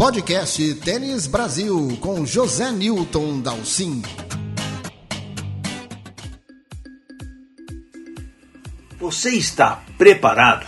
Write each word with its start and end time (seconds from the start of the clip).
podcast 0.00 0.76
Tênis 0.76 1.26
Brasil 1.26 1.98
com 2.00 2.24
José 2.24 2.72
Newton 2.72 3.40
Dalcin. 3.40 4.00
Você 8.98 9.32
está 9.32 9.82
preparado? 9.98 10.66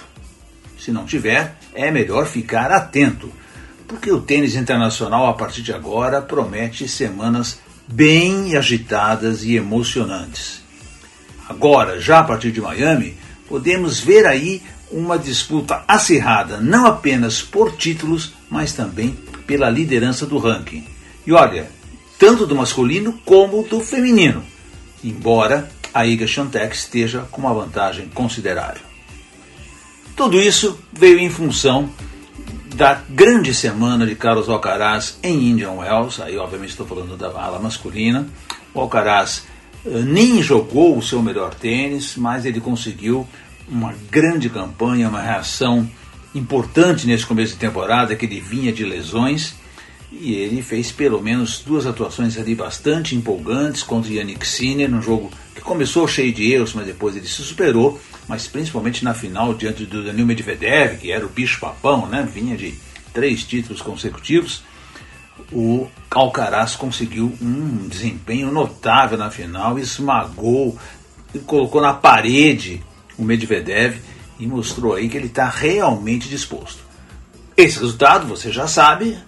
Se 0.79 0.93
não 0.93 1.07
tiver, 1.07 1.57
é 1.73 1.91
melhor 1.91 2.27
ficar 2.27 2.71
atento, 2.71 3.33
porque 3.89 4.13
o 4.13 4.21
tênis 4.21 4.55
internacional 4.55 5.27
a 5.27 5.33
partir 5.33 5.63
de 5.63 5.73
agora 5.73 6.21
promete 6.21 6.87
semanas 6.87 7.59
bem 7.89 8.55
agitadas 8.55 9.45
e 9.45 9.57
emocionantes. 9.57 10.61
Agora, 11.49 11.99
já 11.99 12.19
a 12.19 12.25
partir 12.25 12.53
de 12.53 12.61
Miami, 12.61 13.17
podemos 13.49 13.99
ver 13.99 14.27
aí 14.27 14.63
uma 14.93 15.19
disputa 15.19 15.83
acirrada, 15.89 16.59
não 16.59 16.87
apenas 16.87 17.43
por 17.43 17.77
títulos, 17.77 18.33
mas 18.51 18.73
também 18.73 19.17
pela 19.47 19.71
liderança 19.71 20.27
do 20.27 20.39
ranking. 20.39 20.85
E 21.27 21.33
olha, 21.33 21.71
tanto 22.19 22.47
do 22.47 22.55
masculino 22.55 23.19
como 23.25 23.63
do 23.65 23.81
feminino, 23.81 24.45
embora 25.03 25.71
a 25.93 26.07
Iga 26.07 26.27
Swiatek 26.27 26.75
esteja 26.75 27.27
com 27.31 27.41
uma 27.41 27.53
vantagem 27.53 28.09
considerável. 28.09 28.83
Tudo 30.15 30.41
isso 30.41 30.79
veio 30.93 31.19
em 31.19 31.31
função 31.31 31.91
da 32.75 32.95
grande 33.09 33.53
semana 33.55 34.07
de 34.07 34.15
Carlos 34.15 34.49
Alcaraz 34.49 35.19
em 35.23 35.51
Indian 35.51 35.73
Wells, 35.73 36.21
aí 36.21 36.37
obviamente 36.37 36.71
estou 36.71 36.87
falando 36.87 37.17
da 37.17 37.29
ala 37.29 37.59
masculina. 37.59 38.27
O 38.75 38.81
Alcaraz 38.81 39.45
uh, 39.85 39.99
nem 40.01 40.43
jogou 40.43 40.97
o 40.97 41.03
seu 41.03 41.23
melhor 41.23 41.55
tênis, 41.55 42.17
mas 42.17 42.45
ele 42.45 42.61
conseguiu 42.61 43.27
uma 43.69 43.95
grande 44.11 44.49
campanha, 44.49 45.09
uma 45.09 45.21
reação 45.21 45.89
importante 46.35 47.07
nesse 47.07 47.27
começo 47.27 47.55
de 47.55 47.59
temporada, 47.59 48.17
que 48.17 48.27
ele 48.27 48.41
vinha 48.41 48.73
de 48.73 48.85
lesões, 48.85 49.55
e 50.11 50.35
ele 50.35 50.63
fez 50.63 50.93
pelo 50.93 51.23
menos 51.23 51.61
duas 51.61 51.87
atuações 51.87 52.39
ali 52.39 52.55
bastante 52.55 53.17
empolgantes 53.17 53.83
contra 53.83 54.11
o 54.11 54.15
Yannick 54.15 54.47
Sinner, 54.47 54.91
num 54.91 55.01
jogo 55.01 55.31
que 55.55 55.61
começou 55.61 56.07
cheio 56.07 56.33
de 56.33 56.53
erros, 56.53 56.75
mas 56.75 56.87
depois 56.87 57.17
ele 57.17 57.27
se 57.27 57.43
superou, 57.43 57.99
mas 58.29 58.47
principalmente 58.47 59.05
na 59.05 59.15
final 59.15 59.55
diante 59.55 59.87
do 59.87 60.05
Daniel 60.05 60.27
Medvedev, 60.27 60.99
que 60.99 61.11
era 61.11 61.25
o 61.25 61.31
bicho-papão, 61.31 62.07
né? 62.07 62.29
vinha 62.31 62.57
de 62.57 62.75
três 63.13 63.43
títulos 63.45 63.81
consecutivos, 63.81 64.63
o 65.51 65.89
Alcaraz 66.11 66.77
conseguiu 66.77 67.33
um 67.41 67.89
desempenho 67.89 68.53
notável 68.53 69.17
na 69.17 69.31
final, 69.31 69.79
esmagou, 69.79 70.79
colocou 71.47 71.81
na 71.81 71.95
parede 71.95 72.83
o 73.19 73.25
Medvedev 73.25 73.97
e 74.39 74.47
mostrou 74.47 74.95
aí 74.95 75.09
que 75.09 75.17
ele 75.17 75.27
está 75.27 75.49
realmente 75.49 76.29
disposto. 76.29 76.83
Esse 77.57 77.79
resultado, 77.79 78.27
você 78.27 78.51
já 78.51 78.67
sabe, 78.67 79.19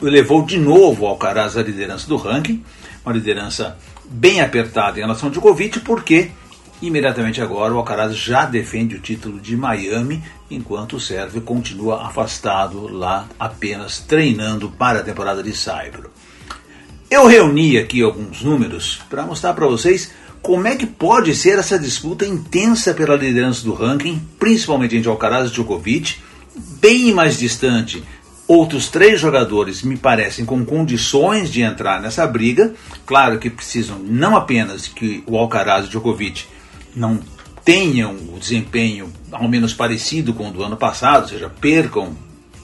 levou 0.00 0.44
de 0.44 0.58
novo 0.58 1.04
o 1.04 1.06
Alcaraz 1.06 1.56
à 1.56 1.62
liderança 1.62 2.08
do 2.08 2.16
ranking, 2.16 2.64
uma 3.04 3.12
liderança 3.12 3.78
bem 4.04 4.40
apertada 4.40 4.98
em 4.98 5.02
relação 5.02 5.28
ao 5.28 5.32
Djokovic, 5.32 5.80
porque 5.80 6.30
imediatamente 6.80 7.40
agora 7.40 7.72
o 7.72 7.78
Alcaraz 7.78 8.16
já 8.16 8.44
defende 8.44 8.96
o 8.96 9.00
título 9.00 9.38
de 9.38 9.56
Miami, 9.56 10.22
enquanto 10.50 10.96
o 10.96 11.00
Sérvio 11.00 11.40
continua 11.42 12.06
afastado 12.06 12.88
lá 12.88 13.28
apenas 13.38 14.00
treinando 14.00 14.70
para 14.70 15.00
a 15.00 15.02
temporada 15.04 15.42
de 15.42 15.54
Saibro. 15.54 16.10
Eu 17.10 17.26
reuni 17.26 17.76
aqui 17.76 18.02
alguns 18.02 18.42
números 18.42 19.00
para 19.10 19.26
mostrar 19.26 19.52
para 19.52 19.66
vocês 19.66 20.10
como 20.42 20.66
é 20.66 20.76
que 20.76 20.86
pode 20.86 21.34
ser 21.34 21.58
essa 21.58 21.78
disputa 21.78 22.26
intensa 22.26 22.92
pela 22.92 23.16
liderança 23.16 23.64
do 23.64 23.72
ranking, 23.72 24.20
principalmente 24.38 24.96
entre 24.96 25.08
Alcaraz 25.08 25.48
e 25.48 25.52
Djokovic, 25.52 26.16
bem 26.80 27.12
mais 27.12 27.38
distante 27.38 28.02
Outros 28.46 28.88
três 28.88 29.18
jogadores 29.18 29.82
me 29.82 29.96
parecem 29.96 30.44
com 30.44 30.62
condições 30.62 31.50
de 31.50 31.62
entrar 31.62 32.02
nessa 32.02 32.26
briga. 32.26 32.74
Claro 33.06 33.38
que 33.38 33.48
precisam 33.48 33.98
não 34.00 34.36
apenas 34.36 34.86
que 34.86 35.22
o 35.26 35.38
Alcaraz 35.38 35.84
e 35.84 35.88
o 35.88 35.90
Djokovic 35.90 36.44
não 36.94 37.18
tenham 37.64 38.14
o 38.14 38.38
desempenho 38.38 39.10
ao 39.30 39.48
menos 39.48 39.72
parecido 39.72 40.34
com 40.34 40.48
o 40.48 40.52
do 40.52 40.62
ano 40.62 40.76
passado, 40.76 41.22
ou 41.22 41.28
seja, 41.28 41.48
percam 41.48 42.14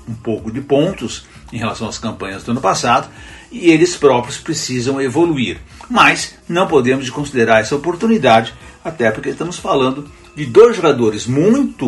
um 0.06 0.12
pouco 0.12 0.50
de 0.50 0.60
pontos 0.60 1.24
em 1.52 1.58
relação 1.58 1.88
às 1.88 1.98
campanhas 1.98 2.42
do 2.42 2.50
ano 2.50 2.60
passado, 2.60 3.08
e 3.50 3.70
eles 3.70 3.96
próprios 3.96 4.38
precisam 4.38 5.00
evoluir. 5.00 5.58
Mas 5.88 6.34
não 6.48 6.66
podemos 6.66 7.08
considerar 7.10 7.60
essa 7.60 7.76
oportunidade, 7.76 8.54
até 8.84 9.10
porque 9.10 9.30
estamos 9.30 9.58
falando 9.58 10.08
de 10.36 10.46
dois 10.46 10.76
jogadores 10.76 11.26
muito 11.26 11.86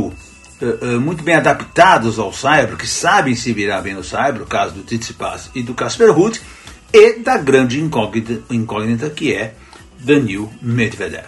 uh, 0.60 1.00
muito 1.00 1.22
bem 1.22 1.34
adaptados 1.34 2.19
ao 2.19 2.32
Saibro, 2.32 2.76
que 2.76 2.87
sabem 2.87 3.34
se 3.34 3.53
virar 3.53 3.81
bem 3.82 3.94
no 3.94 4.04
Saibro, 4.04 4.44
o 4.44 4.47
caso 4.47 4.75
do 4.75 4.82
Tsitsipas 4.82 5.50
e 5.54 5.62
do 5.62 5.75
Casper 5.75 6.12
Ruud, 6.12 6.41
e 6.93 7.19
da 7.20 7.37
grande 7.37 7.81
incógnita, 7.81 8.41
incógnita 8.50 9.10
que 9.10 9.32
é 9.32 9.54
Daniil 9.99 10.50
Medvedev. 10.60 11.26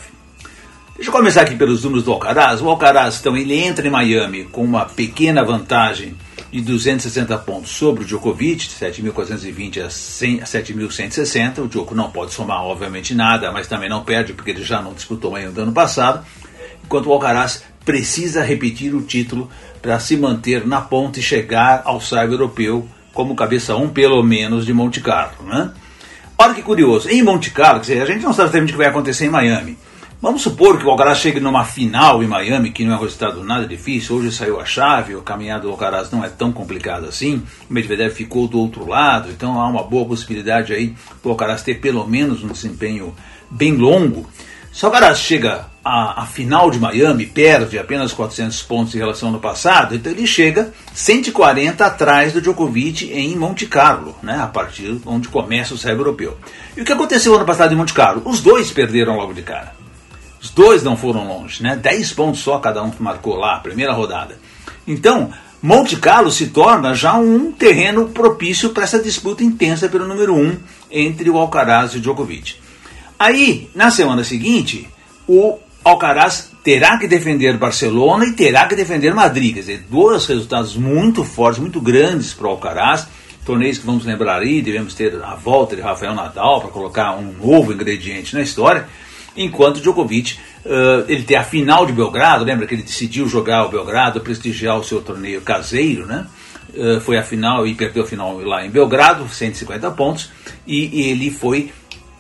Deixa 0.97 1.09
eu 1.09 1.13
começar 1.13 1.43
aqui 1.43 1.57
pelos 1.57 1.83
números 1.83 2.05
do 2.05 2.13
Alcaraz. 2.13 2.61
O 2.61 2.69
Alcaraz, 2.69 3.19
então, 3.19 3.37
ele 3.37 3.55
entra 3.55 3.87
em 3.87 3.91
Miami 3.91 4.45
com 4.45 4.63
uma 4.63 4.85
pequena 4.85 5.43
vantagem 5.45 6.15
de 6.53 6.61
260 6.61 7.39
pontos 7.39 7.71
sobre 7.71 8.05
o 8.05 8.07
Djokovic, 8.07 8.69
7.420 8.69 9.83
a 9.83 9.89
7.160. 9.89 11.61
O 11.61 11.67
Djokovic 11.67 11.97
não 11.97 12.11
pode 12.11 12.35
somar, 12.35 12.63
obviamente, 12.63 13.15
nada, 13.15 13.51
mas 13.51 13.67
também 13.67 13.89
não 13.89 14.05
perde, 14.05 14.35
porque 14.35 14.51
ele 14.51 14.63
já 14.63 14.83
não 14.83 14.93
disputou 14.93 15.31
Miami 15.31 15.55
do 15.55 15.63
ano 15.63 15.73
passado. 15.73 16.23
Enquanto 16.85 17.07
o 17.07 17.13
Alcaraz 17.13 17.65
precisa 17.87 18.45
repetir 18.45 18.95
o 18.95 19.01
título 19.01 19.51
para 19.81 19.99
se 19.99 20.15
manter 20.15 20.67
na 20.67 20.83
ponta 20.83 21.19
e 21.19 21.23
chegar 21.23 21.81
ao 21.87 22.03
cyber 22.03 22.33
europeu 22.33 22.87
como 23.15 23.35
cabeça 23.35 23.75
1, 23.75 23.83
um, 23.83 23.89
pelo 23.89 24.23
menos, 24.23 24.67
de 24.67 24.75
Monte 24.75 25.01
Carlo. 25.01 25.47
Né? 25.47 25.73
Olha 26.37 26.53
que 26.53 26.63
curioso, 26.63 27.09
em 27.09 27.23
Monte 27.23 27.51
Carlo, 27.51 27.81
a 27.81 27.85
gente 27.85 28.23
não 28.23 28.33
sabe 28.35 28.49
exatamente 28.49 28.71
o 28.71 28.73
que 28.73 28.79
vai 28.79 28.89
acontecer 28.89 29.25
em 29.25 29.31
Miami. 29.31 29.79
Vamos 30.23 30.43
supor 30.43 30.79
que 30.79 30.87
o 30.87 30.91
Alcaraz 30.91 31.19
chegue 31.19 31.41
numa 31.41 31.65
final 31.65 32.23
em 32.23 32.29
Miami, 32.29 32.71
que 32.71 32.85
não 32.85 32.93
é 32.93 32.97
um 32.97 33.01
resultado 33.01 33.43
nada 33.43 33.67
difícil. 33.67 34.15
Hoje 34.15 34.31
saiu 34.31 34.61
a 34.61 34.65
chave, 34.65 35.17
o 35.17 35.21
caminhado 35.21 35.63
do 35.63 35.71
Alcaraz 35.71 36.13
não 36.13 36.25
é 36.25 36.29
tão 36.29 36.53
complicado 36.53 37.07
assim. 37.07 37.43
O 37.69 37.75
Medvedev 37.75 38.15
ficou 38.15 38.47
do 38.47 38.57
outro 38.61 38.89
lado, 38.89 39.31
então 39.31 39.61
há 39.61 39.67
uma 39.67 39.83
boa 39.83 40.07
possibilidade 40.07 40.73
aí 40.73 40.95
do 41.21 41.29
Alcaraz 41.29 41.63
ter 41.63 41.81
pelo 41.81 42.07
menos 42.07 42.45
um 42.45 42.47
desempenho 42.47 43.13
bem 43.51 43.77
longo. 43.77 44.31
Se 44.73 44.85
o 44.85 44.87
Alcaraz 44.87 45.19
chega 45.19 45.67
à, 45.85 46.23
à, 46.23 46.25
final 46.25 46.71
de 46.71 46.79
Miami, 46.79 47.27
perde 47.27 47.77
apenas 47.77 48.13
400 48.13 48.63
pontos 48.63 48.95
em 48.95 48.99
relação 48.99 49.29
ao 49.29 49.35
ano 49.35 49.43
passado, 49.43 49.97
então 49.97 50.13
ele 50.13 50.25
chega 50.25 50.73
140 50.95 51.85
atrás 51.85 52.33
do 52.33 52.41
Djokovic 52.41 53.13
em 53.13 53.35
Monte 53.35 53.67
Carlo, 53.67 54.15
né, 54.23 54.39
a 54.41 54.47
partir 54.47 55.01
onde 55.05 55.27
começa 55.27 55.75
o 55.75 55.79
cérebro 55.79 56.05
europeu. 56.05 56.39
E 56.77 56.81
o 56.81 56.85
que 56.85 56.93
aconteceu 56.93 57.35
ano 57.35 57.45
passado 57.45 57.75
em 57.75 57.77
Monte 57.77 57.93
Carlo? 57.93 58.23
Os 58.25 58.41
dois 58.41 58.71
perderam 58.71 59.17
logo 59.17 59.35
de 59.35 59.43
cara. 59.43 59.82
Dois 60.55 60.83
não 60.83 60.97
foram 60.97 61.27
longe, 61.27 61.63
né? 61.63 61.77
10 61.77 62.13
pontos 62.13 62.41
só 62.41 62.59
cada 62.59 62.83
um 62.83 62.91
que 62.91 63.03
marcou 63.03 63.37
lá, 63.37 63.59
primeira 63.61 63.93
rodada. 63.93 64.39
Então, 64.87 65.33
Monte 65.63 65.97
Carlo 65.97 66.31
se 66.31 66.49
torna 66.49 66.95
já 66.95 67.15
um 67.15 67.53
terreno 67.53 68.09
propício 68.09 68.71
para 68.71 68.85
essa 68.85 68.99
disputa 68.99 69.45
intensa 69.45 69.89
pelo 69.89 70.07
número 70.09 70.35
1 70.35 70.39
um 70.39 70.57
entre 70.91 71.31
o 71.31 71.39
Alcaraz 71.39 71.95
e 71.95 71.99
o 71.99 72.01
Djokovic. 72.01 72.57
Aí, 73.19 73.71
na 73.75 73.91
semana 73.91 74.25
seguinte, 74.25 74.89
o 75.29 75.59
Alcaraz 75.85 76.51
terá 76.63 76.99
que 76.99 77.07
defender 77.07 77.57
Barcelona 77.57 78.27
e 78.27 78.33
terá 78.33 78.67
que 78.67 78.75
defender 78.75 79.15
Madrid. 79.15 79.55
Quer 79.55 79.61
dizer, 79.61 79.87
dois 79.89 80.27
resultados 80.27 80.77
muito 80.77 81.25
fortes, 81.25 81.61
muito 81.61 81.81
grandes 81.81 82.35
para 82.35 82.49
o 82.49 82.51
Alcaraz. 82.51 83.07
Torneios 83.45 83.79
que 83.79 83.87
vamos 83.87 84.05
lembrar 84.05 84.41
aí, 84.41 84.63
devemos 84.63 84.95
ter 84.95 85.21
a 85.23 85.35
volta 85.35 85.75
de 85.75 85.83
Rafael 85.83 86.15
Nadal 86.15 86.61
para 86.61 86.71
colocar 86.71 87.17
um 87.17 87.33
novo 87.33 87.73
ingrediente 87.73 88.35
na 88.35 88.43
história. 88.43 88.89
Enquanto 89.37 89.81
Djokovic, 89.81 90.39
uh, 90.65 91.05
ele 91.09 91.23
tem 91.23 91.37
a 91.37 91.45
final 91.45 91.87
de 91.87 91.93
Belgrado, 91.93 92.45
lembra 92.45 92.67
que 92.67 92.75
ele 92.75 92.83
decidiu 92.83 93.27
jogar 93.27 93.65
o 93.65 93.69
Belgrado, 93.71 94.21
prestigiar 94.21 94.79
o 94.79 94.85
seu 94.85 95.01
torneio 95.01 95.41
caseiro, 95.41 96.07
né? 96.07 96.27
Uh, 96.75 97.01
foi 97.01 97.19
a 97.19 97.23
final 97.23 97.67
e 97.67 97.75
perdeu 97.75 98.03
a 98.03 98.07
final 98.07 98.39
lá 98.41 98.65
em 98.65 98.71
Belgrado, 98.71 99.29
150 99.29 99.91
pontos, 99.93 100.31
e, 100.67 101.03
ele 101.11 101.31
foi 101.31 101.73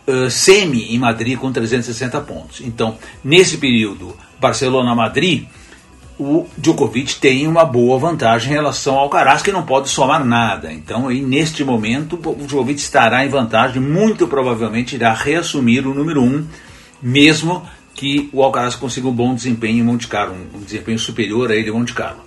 uh, 0.06 0.30
semi 0.30 0.94
em 0.94 0.98
Madrid 0.98 1.38
com 1.38 1.52
360 1.52 2.20
pontos. 2.22 2.60
Então, 2.60 2.96
nesse 3.22 3.58
período, 3.58 4.16
Barcelona-Madrid, 4.40 5.46
o 6.18 6.46
Djokovic 6.56 7.16
tem 7.16 7.46
uma 7.46 7.64
boa 7.64 7.98
vantagem 7.98 8.50
em 8.50 8.54
relação 8.54 8.94
ao 8.94 9.04
Alcaraz, 9.04 9.42
que 9.42 9.50
não 9.50 9.64
pode 9.64 9.88
somar 9.88 10.24
nada. 10.24 10.72
Então, 10.72 11.08
aí, 11.08 11.20
neste 11.20 11.64
momento, 11.64 12.18
o 12.22 12.46
Djokovic 12.46 12.80
estará 12.80 13.24
em 13.24 13.28
vantagem, 13.28 13.82
muito 13.82 14.26
provavelmente 14.28 14.94
irá 14.94 15.12
reassumir 15.12 15.86
o 15.86 15.94
número 15.94 16.22
1, 16.22 16.26
um, 16.26 16.46
mesmo 17.02 17.66
que 17.94 18.30
o 18.32 18.42
Alcaraz 18.42 18.74
consiga 18.74 19.08
um 19.08 19.12
bom 19.12 19.34
desempenho 19.34 19.78
em 19.78 19.82
Monte 19.82 20.08
Carlo, 20.08 20.36
um 20.54 20.60
desempenho 20.60 20.98
superior 20.98 21.50
a 21.50 21.54
ele 21.54 21.68
em 21.68 21.72
Monte 21.72 21.92
Carlo. 21.92 22.22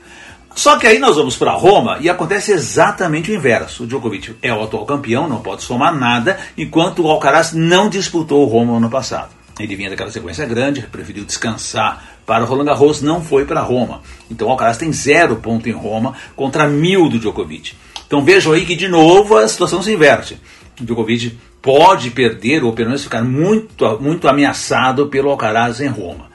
Só 0.56 0.78
que 0.78 0.88
aí 0.88 1.00
nós 1.00 1.18
vamos 1.18 1.36
para 1.36 1.52
Roma 1.52 1.98
e 2.00 2.10
acontece 2.10 2.52
exatamente 2.54 3.30
o 3.30 3.36
inverso. 3.36 3.84
O 3.84 3.88
Djokovic 3.88 4.36
é 4.42 4.54
o 4.54 4.64
atual 4.64 4.86
campeão, 4.86 5.28
não 5.28 5.42
pode 5.42 5.64
somar 5.64 5.94
nada, 5.94 6.40
enquanto 6.58 7.04
o 7.04 7.10
Alcaraz 7.10 7.52
não 7.52 7.90
disputou 7.90 8.44
o 8.44 8.50
Roma 8.50 8.78
ano 8.78 8.90
passado. 8.90 9.32
Ele 9.60 9.76
vinha 9.76 9.90
daquela 9.90 10.12
sequência 10.12 10.46
grande, 10.46 10.82
preferiu 10.82 11.26
descansar 11.26 12.18
para 12.26 12.46
Roland 12.46 12.66
Garros, 12.66 13.02
não 13.02 13.22
foi 13.22 13.46
para 13.46 13.62
Roma. 13.62 14.02
Então 14.30 14.48
o 14.48 14.52
Alcaraz 14.52 14.78
tem 14.78 14.92
zero 14.94 15.36
ponto 15.38 15.68
em 15.68 15.74
Roma 15.74 16.14
contra 16.36 16.68
mil 16.68 17.10
do 17.10 17.20
Djokovic. 17.20 17.74
Então 18.08 18.24
vejam 18.24 18.54
aí 18.54 18.66
que 18.66 18.76
de 18.76 18.88
novo 18.88 19.38
a 19.38 19.48
situação 19.48 19.82
se 19.82 19.92
inverte. 19.92 20.40
O 20.80 20.86
Djokovic 20.86 21.38
pode 21.66 22.12
perder 22.12 22.64
ou 22.64 22.74
pelo 22.74 22.90
menos 22.90 23.04
ficar 23.04 23.24
muito, 23.24 24.00
muito 24.00 24.28
ameaçado 24.28 25.08
pelo 25.08 25.32
Alcaraz 25.32 25.82
em 25.82 25.88
Roma. 25.88 26.30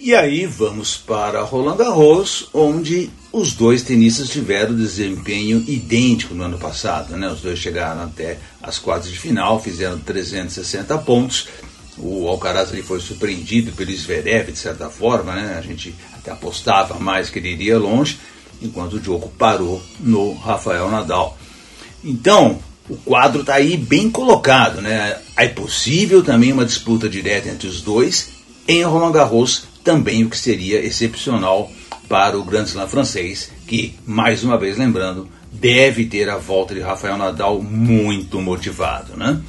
E 0.00 0.12
aí 0.16 0.46
vamos 0.46 0.96
para 0.96 1.42
Roland 1.42 1.76
Garros, 1.76 2.48
onde 2.52 3.08
os 3.32 3.52
dois 3.52 3.84
tenistas 3.84 4.28
tiveram 4.28 4.74
desempenho 4.74 5.64
idêntico 5.68 6.34
no 6.34 6.42
ano 6.42 6.58
passado. 6.58 7.16
Né? 7.16 7.28
Os 7.28 7.40
dois 7.40 7.56
chegaram 7.60 8.02
até 8.02 8.36
as 8.60 8.76
quartas 8.76 9.12
de 9.12 9.18
final, 9.18 9.62
fizeram 9.62 9.96
360 10.00 10.98
pontos. 10.98 11.46
O 11.96 12.26
Alcaraz 12.26 12.72
ele 12.72 12.82
foi 12.82 12.98
surpreendido 12.98 13.70
pelo 13.72 13.96
Zverev, 13.96 14.50
de 14.50 14.58
certa 14.58 14.90
forma. 14.90 15.36
Né? 15.36 15.54
A 15.56 15.62
gente 15.62 15.94
até 16.12 16.32
apostava 16.32 16.98
mais 16.98 17.30
que 17.30 17.38
ele 17.38 17.52
iria 17.52 17.78
longe, 17.78 18.18
enquanto 18.60 18.94
o 18.94 19.02
jogo 19.02 19.32
parou 19.38 19.80
no 20.00 20.34
Rafael 20.34 20.90
Nadal. 20.90 21.38
Então, 22.02 22.58
o 22.88 22.96
quadro 22.96 23.40
está 23.40 23.54
aí 23.54 23.76
bem 23.76 24.10
colocado. 24.10 24.80
Né? 24.80 25.16
É 25.36 25.48
possível 25.48 26.22
também 26.22 26.52
uma 26.52 26.64
disputa 26.64 27.08
direta 27.08 27.48
entre 27.48 27.68
os 27.68 27.80
dois 27.80 28.30
em 28.66 28.82
Roland 28.82 29.12
Garros, 29.12 29.64
também 29.82 30.24
o 30.24 30.30
que 30.30 30.38
seria 30.38 30.84
excepcional 30.84 31.70
para 32.08 32.38
o 32.38 32.44
Grand 32.44 32.64
Slam 32.64 32.88
francês, 32.88 33.50
que, 33.66 33.94
mais 34.06 34.42
uma 34.42 34.56
vez 34.56 34.78
lembrando, 34.78 35.28
deve 35.52 36.06
ter 36.06 36.28
a 36.28 36.36
volta 36.36 36.74
de 36.74 36.80
Rafael 36.80 37.16
Nadal 37.16 37.62
muito 37.62 38.40
motivado. 38.40 39.16
Né? 39.16 39.40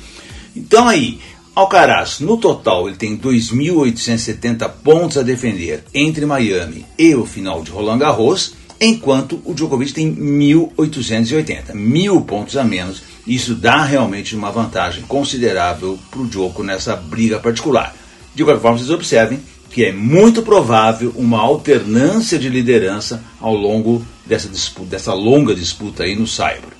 Então 0.56 0.88
aí, 0.88 1.20
Alcaraz, 1.56 2.20
no 2.20 2.38
total, 2.38 2.88
ele 2.88 2.98
tem 2.98 3.18
2.870 3.18 4.70
pontos 4.84 5.18
a 5.18 5.24
defender 5.24 5.86
entre 5.94 6.26
Miami 6.26 6.86
e 6.98 7.16
o 7.16 7.26
final 7.26 7.64
de 7.64 7.72
Roland 7.72 8.00
Garros, 8.00 8.54
enquanto 8.80 9.42
o 9.46 9.54
Djokovic 9.54 9.94
tem 9.94 10.14
1.880, 10.14 11.74
mil 11.74 12.20
pontos 12.22 12.58
a 12.58 12.64
menos. 12.64 13.02
Isso 13.26 13.56
dá 13.56 13.84
realmente 13.84 14.36
uma 14.36 14.52
vantagem 14.52 15.04
considerável 15.04 15.98
para 16.12 16.22
o 16.22 16.28
Djoko 16.28 16.64
nessa 16.64 16.96
briga 16.96 17.40
particular. 17.40 17.96
De 18.36 18.44
qualquer 18.44 18.62
forma, 18.62 18.78
vocês 18.78 18.90
observem 18.90 19.40
que 19.72 19.84
é 19.84 19.92
muito 19.92 20.42
provável 20.42 21.12
uma 21.16 21.40
alternância 21.40 22.38
de 22.38 22.48
liderança 22.50 23.24
ao 23.42 23.54
longo 23.54 24.06
dessa, 24.26 24.48
disputa, 24.48 24.90
dessa 24.92 25.14
longa 25.14 25.56
disputa 25.56 26.04
aí 26.04 26.16
no 26.16 26.28
Saibro. 26.28 26.72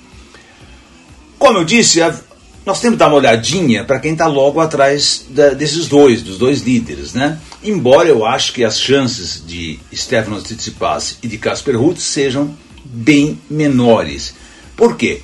Como 1.38 1.58
eu 1.58 1.64
disse, 1.64 2.00
nós 2.64 2.80
temos 2.80 2.94
que 2.94 2.98
dar 2.98 3.08
uma 3.08 3.18
olhadinha 3.18 3.84
para 3.84 4.00
quem 4.00 4.12
está 4.12 4.26
logo 4.26 4.60
atrás 4.60 5.26
da, 5.28 5.50
desses 5.50 5.88
dois, 5.88 6.22
dos 6.22 6.38
dois 6.38 6.62
líderes, 6.62 7.12
né? 7.12 7.38
Embora 7.62 8.08
eu 8.08 8.24
acho 8.24 8.52
que 8.52 8.64
as 8.64 8.80
chances 8.80 9.42
de 9.46 9.78
Stefanos 9.94 10.44
Tsitsipas 10.44 11.18
e 11.22 11.28
de 11.28 11.38
Casper 11.38 11.78
Ruud 11.78 12.00
sejam 12.00 12.56
bem 12.84 13.38
menores. 13.50 14.34
Por 14.76 14.96
quê? 14.96 15.22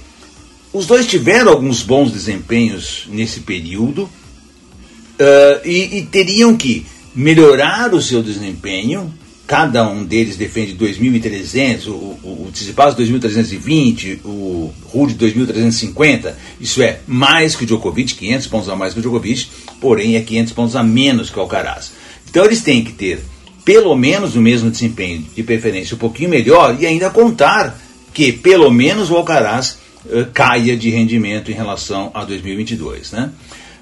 Os 0.72 0.86
dois 0.86 1.06
tiveram 1.06 1.52
alguns 1.52 1.82
bons 1.82 2.10
desempenhos 2.10 3.04
nesse 3.08 3.40
período 3.40 4.04
uh, 4.04 5.68
e, 5.68 5.98
e 5.98 6.02
teriam 6.06 6.56
que 6.56 6.86
melhorar 7.14 7.92
o 7.92 8.00
seu 8.00 8.22
desempenho. 8.22 9.12
Cada 9.46 9.86
um 9.86 10.02
deles 10.02 10.36
defende 10.36 10.74
2.300, 10.74 11.88
o, 11.88 11.90
o, 11.90 12.46
o 12.46 12.50
Tsitsipas 12.50 12.94
2.320, 12.94 14.20
o 14.24 14.72
Rude 14.86 15.14
2.350. 15.14 16.32
Isso 16.58 16.80
é 16.80 17.00
mais 17.06 17.54
que 17.54 17.64
o 17.64 17.66
Djokovic, 17.66 18.14
500 18.14 18.46
pontos 18.46 18.68
a 18.70 18.76
mais 18.76 18.94
que 18.94 19.00
o 19.00 19.02
Djokovic, 19.02 19.48
porém 19.78 20.16
é 20.16 20.22
500 20.22 20.52
pontos 20.54 20.76
a 20.76 20.82
menos 20.82 21.28
que 21.28 21.38
o 21.38 21.42
Alcaraz. 21.42 21.92
Então 22.30 22.46
eles 22.46 22.62
têm 22.62 22.82
que 22.82 22.92
ter 22.92 23.22
pelo 23.62 23.94
menos 23.94 24.36
o 24.36 24.40
mesmo 24.40 24.70
desempenho, 24.70 25.24
de 25.36 25.42
preferência 25.42 25.94
um 25.94 25.98
pouquinho 25.98 26.30
melhor, 26.30 26.76
e 26.80 26.86
ainda 26.86 27.10
contar 27.10 27.78
que 28.14 28.32
pelo 28.32 28.70
menos 28.70 29.10
o 29.10 29.16
Alcaraz 29.16 29.81
uh, 30.06 30.26
caia 30.32 30.76
de 30.76 30.90
rendimento 30.90 31.50
em 31.50 31.54
relação 31.54 32.10
a 32.14 32.24
2022. 32.24 33.12
Né? 33.12 33.30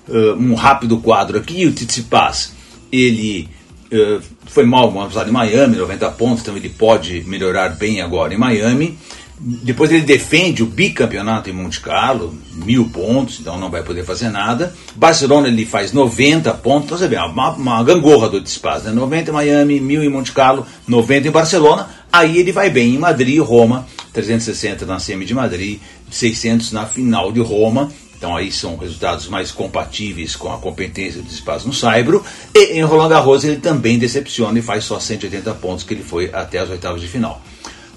Uh, 0.09 0.35
um 0.35 0.55
rápido 0.55 0.99
quadro 0.99 1.39
aqui, 1.39 1.67
o 1.67 1.73
Tsitsipas 1.73 2.53
ele 2.93 3.49
uh, 3.93 4.23
foi 4.47 4.65
mal 4.65 4.93
passado 4.93 5.29
em 5.29 5.33
Miami, 5.33 5.77
90 5.77 6.11
pontos, 6.13 6.43
então 6.43 6.57
ele 6.57 6.69
pode 6.69 7.23
melhorar 7.27 7.71
bem 7.71 8.01
agora 8.01 8.35
em 8.35 8.39
Miami. 8.39 8.99
Depois 9.43 9.91
ele 9.91 10.03
defende 10.03 10.63
o 10.63 10.67
bicampeonato 10.67 11.49
em 11.49 11.53
Monte 11.55 11.81
Carlo, 11.81 12.35
mil 12.57 12.91
pontos, 12.91 13.41
então 13.41 13.59
não 13.59 13.71
vai 13.71 13.83
poder 13.83 14.05
fazer 14.05 14.29
nada. 14.29 14.75
Barcelona 14.95 15.49
ele 15.49 15.65
faz 15.65 15.95
90 15.95 16.53
pontos, 16.55 16.85
então 16.85 16.99
você 16.99 17.09
vê, 17.09 17.17
uma, 17.17 17.53
uma 17.53 17.83
gangorra 17.83 18.29
do 18.29 18.39
Despas, 18.39 18.83
né? 18.83 18.93
90 18.93 19.31
em 19.31 19.33
Miami, 19.33 19.81
mil 19.81 20.05
em 20.05 20.11
Monte 20.11 20.33
Carlo, 20.33 20.67
90 20.87 21.29
em 21.29 21.31
Barcelona. 21.31 21.89
Aí 22.13 22.37
ele 22.37 22.53
vai 22.53 22.69
bem 22.69 22.97
em 22.97 22.99
Madrid 22.99 23.41
Roma, 23.41 23.87
360 24.13 24.87
na 24.87 24.99
semi 24.99 25.25
de 25.25 25.35
Madrid, 25.35 25.81
600 26.11 26.73
na 26.73 26.87
final 26.87 27.33
de 27.33 27.41
Roma. 27.41 27.91
Então 28.17 28.37
aí 28.37 28.53
são 28.53 28.77
resultados 28.77 29.29
mais 29.29 29.51
compatíveis 29.51 30.37
com 30.37 30.53
a 30.53 30.59
competência 30.59 31.23
do 31.23 31.29
espaço 31.31 31.67
no 31.67 31.73
Saibro. 31.73 32.23
E 32.55 32.79
em 32.79 32.83
Roland 32.83 33.09
Garros 33.09 33.45
ele 33.45 33.57
também 33.57 33.99
decepciona 33.99 34.59
e 34.59 34.63
faz 34.63 34.85
só 34.85 35.01
180 35.01 35.55
pontos 35.55 35.85
que 35.85 35.95
ele 35.95 36.03
foi 36.03 36.31
até 36.33 36.59
as 36.59 36.69
oitavas 36.69 37.01
de 37.01 37.09
final. 37.09 37.43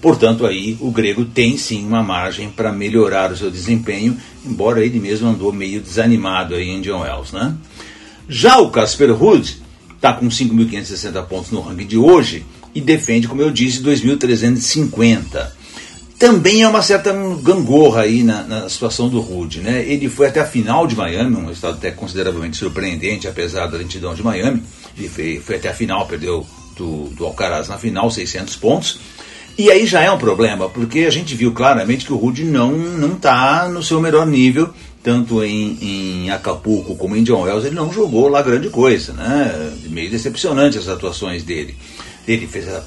Portanto, 0.02 0.46
aí 0.46 0.78
o 0.82 0.92
grego 0.92 1.26
tem 1.26 1.58
sim 1.58 1.86
uma 1.86 2.04
margem 2.04 2.50
para 2.50 2.72
melhorar 2.72 3.32
o 3.32 3.38
seu 3.38 3.50
desempenho, 3.50 4.18
embora 4.46 4.86
ele 4.86 5.00
mesmo 5.00 5.30
andou 5.30 5.52
meio 5.52 5.82
desanimado 5.82 6.56
aí 6.56 6.70
em 6.70 6.82
John 6.82 7.02
Wells. 7.02 7.34
Né? 7.34 7.56
Já 8.28 8.60
o 8.60 8.70
Casper 8.70 9.14
Ruud 9.14 9.58
está 9.96 10.14
com 10.14 10.28
5.560 10.28 11.26
pontos 11.26 11.52
no 11.52 11.62
ranking 11.62 11.86
de 11.86 11.98
hoje 11.98 12.46
e 12.76 12.82
defende, 12.82 13.28
como 13.28 13.42
eu 13.42 13.52
disse, 13.52 13.82
2.350 13.82 15.63
também 16.24 16.62
é 16.62 16.68
uma 16.70 16.82
certa 16.82 17.12
gangorra 17.42 18.04
aí 18.04 18.24
na, 18.24 18.44
na, 18.44 18.70
situação 18.70 19.10
do 19.10 19.20
Rude. 19.20 19.60
Né? 19.60 19.84
Ele 19.86 20.08
foi 20.08 20.28
até 20.28 20.40
a 20.40 20.46
final 20.46 20.88
de 20.88 20.96
Miami, 20.96 21.36
um 21.36 21.48
resultado 21.48 21.74
até 21.74 21.92
consideravelmente 21.92 22.56
surpreendente, 22.56 23.28
apesar 23.28 23.68
da 23.68 23.78
lentidão 23.78 24.16
de 24.16 24.24
Miami. 24.24 24.64
Ele 24.98 25.10
foi, 25.10 25.42
foi 25.46 25.58
até 25.58 25.68
a 25.68 25.74
final, 25.74 26.08
perdeu 26.08 26.48
do, 26.78 27.10
do 27.10 27.26
Alcaraz 27.26 27.68
na 27.68 27.78
final, 27.78 28.10
600 28.10 28.56
pontos. 28.56 29.02
E 29.58 29.70
aí 29.70 29.86
já 29.86 30.00
é 30.00 30.10
um 30.10 30.18
problema, 30.18 30.70
porque 30.70 31.00
a 31.00 31.10
gente 31.10 31.36
viu 31.36 31.52
claramente 31.52 32.06
que 32.06 32.14
o 32.14 32.16
Rude 32.16 32.46
não 32.46 33.16
está 33.16 33.68
no 33.68 33.84
seu 33.84 34.00
melhor 34.00 34.26
nível, 34.26 34.74
tanto 35.04 35.44
em, 35.44 35.78
em, 35.82 36.30
Acapulco 36.32 36.96
como 36.96 37.18
em 37.18 37.24
John 37.24 37.42
Wells, 37.42 37.66
ele 37.66 37.76
não 37.76 37.92
jogou 37.92 38.30
lá 38.30 38.42
grande 38.42 38.70
coisa, 38.70 39.12
né? 39.12 39.74
Meio 39.90 40.10
decepcionante 40.10 40.78
as 40.78 40.88
atuações 40.88 41.44
dele. 41.44 41.76
Ele 42.26 42.48
fez 42.48 42.74
a 42.74 42.82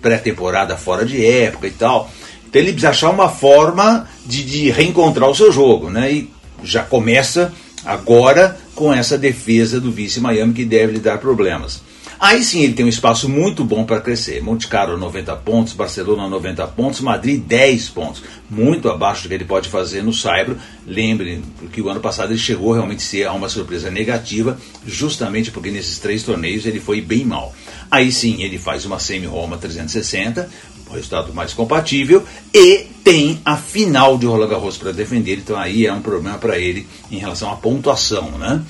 pré-temporada 0.00 0.76
fora 0.76 1.04
de 1.04 1.26
época 1.26 1.66
e 1.66 1.72
tal. 1.72 2.08
Então 2.48 2.60
ele 2.60 2.72
precisa 2.72 2.90
achar 2.90 3.10
uma 3.10 3.28
forma 3.28 4.08
de, 4.24 4.44
de 4.44 4.70
reencontrar 4.70 5.28
o 5.28 5.34
seu 5.34 5.52
jogo, 5.52 5.90
né? 5.90 6.12
E 6.12 6.30
já 6.62 6.82
começa 6.82 7.52
agora 7.84 8.56
com 8.74 8.92
essa 8.92 9.16
defesa 9.16 9.80
do 9.80 9.92
vice 9.92 10.20
Miami 10.20 10.52
que 10.52 10.64
deve 10.64 10.94
lhe 10.94 10.98
dar 10.98 11.18
problemas. 11.18 11.82
Aí 12.18 12.42
sim 12.42 12.62
ele 12.62 12.72
tem 12.72 12.84
um 12.84 12.88
espaço 12.88 13.28
muito 13.28 13.64
bom 13.64 13.84
para 13.84 14.00
crescer. 14.00 14.42
Monte 14.42 14.68
Carlo 14.68 14.96
90 14.96 15.36
pontos, 15.36 15.72
Barcelona 15.74 16.28
90 16.28 16.66
pontos, 16.68 17.00
Madrid 17.00 17.42
10 17.42 17.88
pontos. 17.90 18.22
Muito 18.48 18.88
abaixo 18.88 19.24
do 19.24 19.28
que 19.28 19.34
ele 19.34 19.44
pode 19.44 19.68
fazer 19.68 20.02
no 20.02 20.12
Saibro. 20.12 20.56
Lembre 20.86 21.42
que 21.72 21.82
o 21.82 21.88
ano 21.88 22.00
passado 22.00 22.32
ele 22.32 22.38
chegou 22.38 22.72
realmente 22.72 22.98
a 22.98 23.06
ser 23.06 23.28
uma 23.28 23.48
surpresa 23.48 23.90
negativa, 23.90 24.58
justamente 24.86 25.50
porque 25.50 25.70
nesses 25.70 25.98
três 25.98 26.22
torneios 26.22 26.64
ele 26.64 26.80
foi 26.80 27.00
bem 27.00 27.24
mal. 27.24 27.54
Aí 27.90 28.10
sim 28.10 28.42
ele 28.42 28.58
faz 28.58 28.84
uma 28.84 28.98
semi-Roma 28.98 29.58
360, 29.58 30.48
o 30.88 30.94
resultado 30.94 31.34
mais 31.34 31.52
compatível, 31.52 32.24
e 32.52 32.86
tem 33.04 33.40
a 33.44 33.56
final 33.56 34.16
de 34.16 34.26
Roland 34.26 34.48
Garros 34.48 34.76
para 34.76 34.92
defender, 34.92 35.38
então 35.38 35.56
aí 35.56 35.86
é 35.86 35.92
um 35.92 36.02
problema 36.02 36.38
para 36.38 36.58
ele 36.58 36.86
em 37.10 37.18
relação 37.18 37.52
à 37.52 37.56
pontuação. 37.56 38.30
Né? 38.32 38.62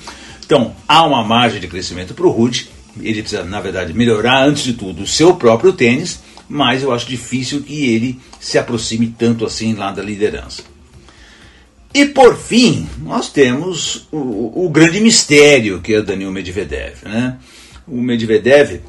Então 0.45 0.75
há 0.87 1.05
uma 1.05 1.23
margem 1.23 1.59
de 1.59 1.67
crescimento 1.67 2.13
para 2.13 2.25
o 2.25 2.31
Rude, 2.31 2.69
ele 3.01 3.21
precisa, 3.21 3.43
na 3.43 3.61
verdade, 3.61 3.93
melhorar 3.93 4.45
antes 4.45 4.63
de 4.63 4.73
tudo 4.73 5.03
o 5.03 5.07
seu 5.07 5.35
próprio 5.35 5.73
tênis, 5.73 6.19
mas 6.47 6.83
eu 6.83 6.91
acho 6.91 7.07
difícil 7.07 7.61
que 7.61 7.87
ele 7.87 8.19
se 8.39 8.57
aproxime 8.57 9.13
tanto 9.17 9.45
assim 9.45 9.73
lá 9.73 9.91
da 9.91 10.01
liderança. 10.01 10.63
E 11.93 12.05
por 12.05 12.37
fim, 12.37 12.87
nós 13.01 13.29
temos 13.29 14.07
o, 14.11 14.65
o 14.65 14.69
grande 14.69 14.99
mistério 14.99 15.81
que 15.81 15.93
é 15.93 16.01
Daniel 16.01 16.31
Medvedev. 16.31 16.95
Né? 17.03 17.37
O 17.87 18.01
Medvedev 18.01 18.81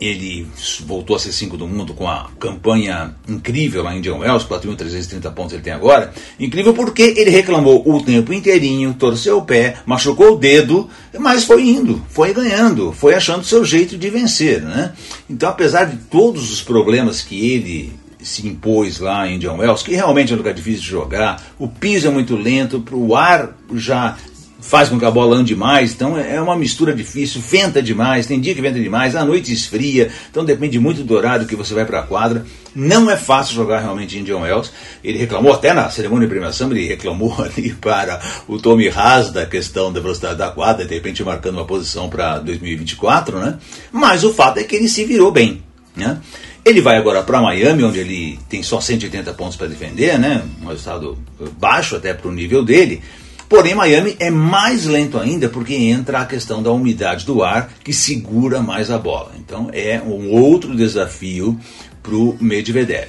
ele 0.00 0.46
voltou 0.86 1.16
a 1.16 1.18
ser 1.18 1.32
5 1.32 1.56
do 1.56 1.66
mundo 1.66 1.94
com 1.94 2.08
a 2.08 2.30
campanha 2.38 3.14
incrível 3.28 3.82
lá 3.82 3.94
em 3.96 4.00
John 4.00 4.20
Wells, 4.20 4.46
4.330 4.46 5.32
pontos 5.32 5.52
ele 5.52 5.62
tem 5.62 5.72
agora. 5.72 6.12
Incrível 6.38 6.72
porque 6.72 7.02
ele 7.02 7.30
reclamou 7.30 7.82
o 7.86 8.02
tempo 8.02 8.32
inteirinho, 8.32 8.94
torceu 8.94 9.38
o 9.38 9.44
pé, 9.44 9.76
machucou 9.84 10.34
o 10.34 10.38
dedo, 10.38 10.88
mas 11.18 11.44
foi 11.44 11.68
indo, 11.68 12.02
foi 12.08 12.32
ganhando, 12.32 12.92
foi 12.92 13.14
achando 13.14 13.44
seu 13.44 13.64
jeito 13.64 13.98
de 13.98 14.08
vencer. 14.08 14.62
Né? 14.62 14.92
Então, 15.28 15.48
apesar 15.48 15.84
de 15.84 15.96
todos 15.96 16.52
os 16.52 16.62
problemas 16.62 17.22
que 17.22 17.52
ele 17.52 17.92
se 18.22 18.46
impôs 18.46 18.98
lá 18.98 19.28
em 19.28 19.38
John 19.38 19.58
Wells, 19.58 19.82
que 19.82 19.94
realmente 19.94 20.32
é 20.32 20.34
um 20.34 20.38
lugar 20.38 20.54
difícil 20.54 20.82
de 20.82 20.88
jogar, 20.88 21.42
o 21.58 21.68
piso 21.68 22.08
é 22.08 22.10
muito 22.10 22.36
lento, 22.36 22.84
o 22.92 23.14
ar 23.14 23.56
já 23.74 24.16
faz 24.60 24.88
com 24.88 24.98
que 24.98 25.04
a 25.04 25.10
bola 25.10 25.36
ande 25.36 25.54
mais, 25.54 25.92
então 25.92 26.18
é 26.18 26.40
uma 26.40 26.56
mistura 26.56 26.92
difícil, 26.92 27.40
venta 27.40 27.82
demais, 27.82 28.26
tem 28.26 28.40
dia 28.40 28.54
que 28.54 28.60
venta 28.60 28.78
demais, 28.78 29.14
a 29.14 29.24
noite 29.24 29.52
esfria, 29.52 30.10
então 30.30 30.44
depende 30.44 30.78
muito 30.78 31.04
do 31.04 31.14
horário 31.14 31.46
que 31.46 31.54
você 31.54 31.74
vai 31.74 31.84
para 31.84 32.00
a 32.00 32.02
quadra. 32.02 32.44
Não 32.74 33.10
é 33.10 33.16
fácil 33.16 33.54
jogar 33.54 33.80
realmente 33.80 34.16
em 34.16 34.20
Indian 34.20 34.38
Wells. 34.38 34.70
Ele 35.02 35.18
reclamou 35.18 35.52
até 35.52 35.72
na 35.72 35.88
cerimônia 35.90 36.26
de 36.26 36.32
premiação, 36.32 36.70
ele 36.70 36.86
reclamou 36.86 37.34
ali 37.42 37.72
para 37.74 38.20
o 38.46 38.58
Tommy 38.58 38.88
Haas 38.88 39.30
da 39.30 39.46
questão 39.46 39.92
da 39.92 40.00
velocidade 40.00 40.36
da 40.36 40.50
quadra, 40.50 40.84
de 40.84 40.94
repente 40.94 41.22
marcando 41.22 41.54
uma 41.54 41.64
posição 41.64 42.08
para 42.08 42.38
2024, 42.38 43.38
né? 43.38 43.58
Mas 43.92 44.24
o 44.24 44.34
fato 44.34 44.58
é 44.58 44.64
que 44.64 44.76
ele 44.76 44.88
se 44.88 45.04
virou 45.04 45.30
bem, 45.30 45.62
né? 45.96 46.18
Ele 46.64 46.80
vai 46.80 46.96
agora 46.96 47.22
para 47.22 47.40
Miami, 47.40 47.82
onde 47.82 47.98
ele 47.98 48.38
tem 48.48 48.62
só 48.62 48.80
180 48.80 49.32
pontos 49.34 49.56
para 49.56 49.68
defender, 49.68 50.18
né? 50.18 50.42
Um 50.62 50.66
resultado 50.66 51.16
baixo 51.58 51.96
até 51.96 52.12
para 52.12 52.28
o 52.28 52.32
nível 52.32 52.62
dele. 52.62 53.00
Porém, 53.48 53.74
Miami 53.74 54.14
é 54.20 54.30
mais 54.30 54.84
lento 54.84 55.18
ainda 55.18 55.48
porque 55.48 55.74
entra 55.74 56.20
a 56.20 56.26
questão 56.26 56.62
da 56.62 56.70
umidade 56.70 57.24
do 57.24 57.42
ar 57.42 57.70
que 57.82 57.94
segura 57.94 58.60
mais 58.60 58.90
a 58.90 58.98
bola. 58.98 59.32
Então 59.38 59.70
é 59.72 60.00
um 60.04 60.30
outro 60.30 60.76
desafio 60.76 61.58
para 62.02 62.14
o 62.14 62.36
Medvedev. 62.38 63.08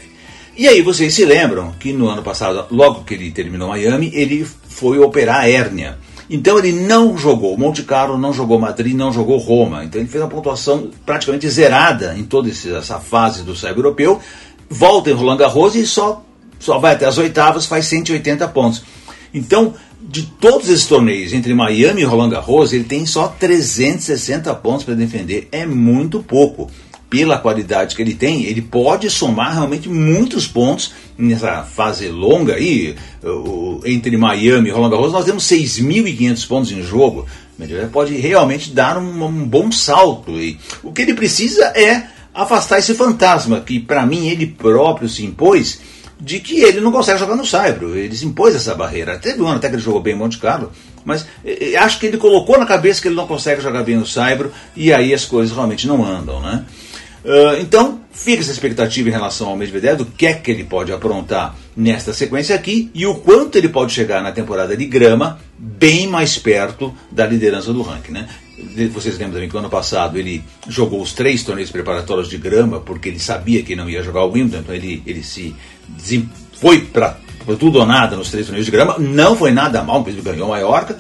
E 0.55 0.67
aí 0.67 0.81
vocês 0.81 1.13
se 1.13 1.25
lembram 1.25 1.73
que 1.79 1.91
no 1.91 2.07
ano 2.07 2.23
passado, 2.23 2.65
logo 2.71 3.03
que 3.03 3.13
ele 3.13 3.31
terminou 3.31 3.69
Miami, 3.69 4.11
ele 4.13 4.45
foi 4.45 4.97
operar 4.99 5.41
a 5.41 5.49
hérnia. 5.49 5.97
Então 6.29 6.57
ele 6.57 6.71
não 6.71 7.17
jogou 7.17 7.57
Monte 7.57 7.83
Carlo, 7.83 8.17
não 8.17 8.31
jogou 8.31 8.59
Madrid, 8.59 8.95
não 8.95 9.11
jogou 9.11 9.37
Roma. 9.37 9.83
Então 9.83 9.99
ele 9.99 10.09
fez 10.09 10.23
uma 10.23 10.29
pontuação 10.29 10.89
praticamente 11.05 11.49
zerada 11.49 12.15
em 12.17 12.23
toda 12.23 12.49
essa 12.49 12.99
fase 12.99 13.43
do 13.43 13.55
cyber 13.55 13.77
europeu. 13.77 14.21
Volta 14.69 15.09
em 15.09 15.13
Roland 15.13 15.37
Garros 15.37 15.75
e 15.75 15.85
só, 15.85 16.23
só 16.59 16.77
vai 16.77 16.93
até 16.93 17.05
as 17.05 17.17
oitavas, 17.17 17.65
faz 17.65 17.85
180 17.87 18.47
pontos. 18.49 18.83
Então 19.33 19.73
de 20.01 20.23
todos 20.23 20.69
esses 20.69 20.85
torneios, 20.85 21.33
entre 21.33 21.53
Miami 21.53 22.01
e 22.01 22.05
Roland 22.05 22.29
Garros, 22.29 22.71
ele 22.71 22.85
tem 22.85 23.05
só 23.05 23.27
360 23.27 24.53
pontos 24.55 24.83
para 24.85 24.93
defender. 24.93 25.47
É 25.51 25.65
muito 25.65 26.23
pouco. 26.23 26.69
Pela 27.09 27.39
qualidade 27.39 27.95
que 27.95 28.03
ele 28.03 28.13
tem, 28.13 28.45
ele 28.45 28.61
pode 28.61 29.09
somar 29.09 29.53
realmente 29.53 29.89
muitos 29.89 30.45
pontos 30.45 30.93
nessa 31.17 31.63
fase 31.63 32.07
longa 32.07 32.53
aí, 32.53 32.95
entre 33.83 34.15
Miami 34.15 34.69
e 34.69 34.71
Roland 34.71 34.91
Garros, 34.91 35.11
nós 35.11 35.25
temos 35.25 35.43
6.500 35.45 36.47
pontos 36.47 36.71
em 36.71 36.83
jogo. 36.83 37.25
Ele 37.59 37.87
pode 37.87 38.15
realmente 38.15 38.69
dar 38.71 38.97
um, 38.99 39.25
um 39.25 39.47
bom 39.47 39.71
salto. 39.71 40.39
E 40.39 40.59
o 40.83 40.93
que 40.93 41.01
ele 41.01 41.15
precisa 41.15 41.65
é 41.75 42.07
afastar 42.31 42.77
esse 42.77 42.93
fantasma 42.93 43.59
que, 43.59 43.79
para 43.79 44.05
mim, 44.05 44.27
ele 44.27 44.45
próprio 44.45 45.09
se 45.09 45.25
impôs 45.25 45.79
de 46.19 46.39
que 46.39 46.61
ele 46.61 46.81
não 46.81 46.91
consegue 46.91 47.19
jogar 47.19 47.35
no 47.35 47.45
Saibro. 47.45 47.95
Ele 47.95 48.15
se 48.15 48.25
impôs 48.25 48.53
essa 48.53 48.75
barreira. 48.75 49.17
Teve 49.17 49.41
um 49.41 49.47
ano 49.47 49.57
até 49.57 49.69
que 49.69 49.75
ele 49.75 49.81
jogou 49.81 50.01
bem 50.01 50.13
em 50.13 50.17
Monte 50.17 50.37
Carlo, 50.37 50.71
mas 51.05 51.25
eh, 51.45 51.71
eh, 51.73 51.77
acho 51.77 51.99
que 51.99 52.07
ele 52.07 52.17
colocou 52.17 52.59
na 52.59 52.65
cabeça 52.65 53.01
que 53.01 53.07
ele 53.07 53.15
não 53.15 53.27
consegue 53.27 53.61
jogar 53.61 53.83
bem 53.83 53.95
no 53.95 54.05
Saibro 54.05 54.51
e 54.75 54.93
aí 54.93 55.13
as 55.13 55.23
coisas 55.23 55.55
realmente 55.55 55.87
não 55.87 56.03
andam, 56.03 56.41
né? 56.41 56.65
Uh, 57.23 57.59
então, 57.59 57.99
fica 58.11 58.41
essa 58.41 58.51
expectativa 58.51 59.09
em 59.09 59.11
relação 59.11 59.49
ao 59.49 59.57
Medvedev, 59.57 59.97
do 59.97 60.05
que 60.05 60.25
é 60.25 60.33
que 60.33 60.49
ele 60.49 60.63
pode 60.63 60.91
aprontar 60.91 61.55
nesta 61.75 62.13
sequência 62.13 62.55
aqui 62.55 62.89
e 62.93 63.05
o 63.05 63.15
quanto 63.15 63.57
ele 63.57 63.69
pode 63.69 63.91
chegar 63.91 64.21
na 64.21 64.31
temporada 64.31 64.75
de 64.75 64.85
grama 64.85 65.39
bem 65.57 66.07
mais 66.07 66.37
perto 66.37 66.93
da 67.11 67.25
liderança 67.25 67.73
do 67.73 67.81
ranking. 67.81 68.11
Né? 68.11 68.27
Vocês 68.93 69.17
lembram 69.17 69.33
também 69.33 69.49
que 69.49 69.53
no 69.53 69.59
ano 69.59 69.69
passado 69.69 70.17
ele 70.17 70.43
jogou 70.67 71.01
os 71.01 71.13
três 71.13 71.43
torneios 71.43 71.71
preparatórios 71.71 72.29
de 72.29 72.37
grama 72.37 72.79
porque 72.79 73.09
ele 73.09 73.19
sabia 73.19 73.63
que 73.63 73.75
não 73.75 73.89
ia 73.89 74.03
jogar 74.03 74.23
o 74.23 74.31
Wimbledon, 74.31 74.59
então 74.59 74.75
ele, 74.75 75.03
ele 75.05 75.23
se 75.23 75.55
foi 76.53 76.81
para 76.81 77.17
tudo 77.57 77.79
ou 77.79 77.85
nada 77.85 78.15
nos 78.15 78.29
três 78.29 78.45
torneios 78.45 78.65
de 78.65 78.71
grama, 78.71 78.97
não 78.97 79.35
foi 79.35 79.51
nada 79.51 79.83
mal, 79.83 80.05
ele 80.07 80.21
ganhou 80.21 80.47
a 80.47 80.49
Maiorca. 80.49 80.97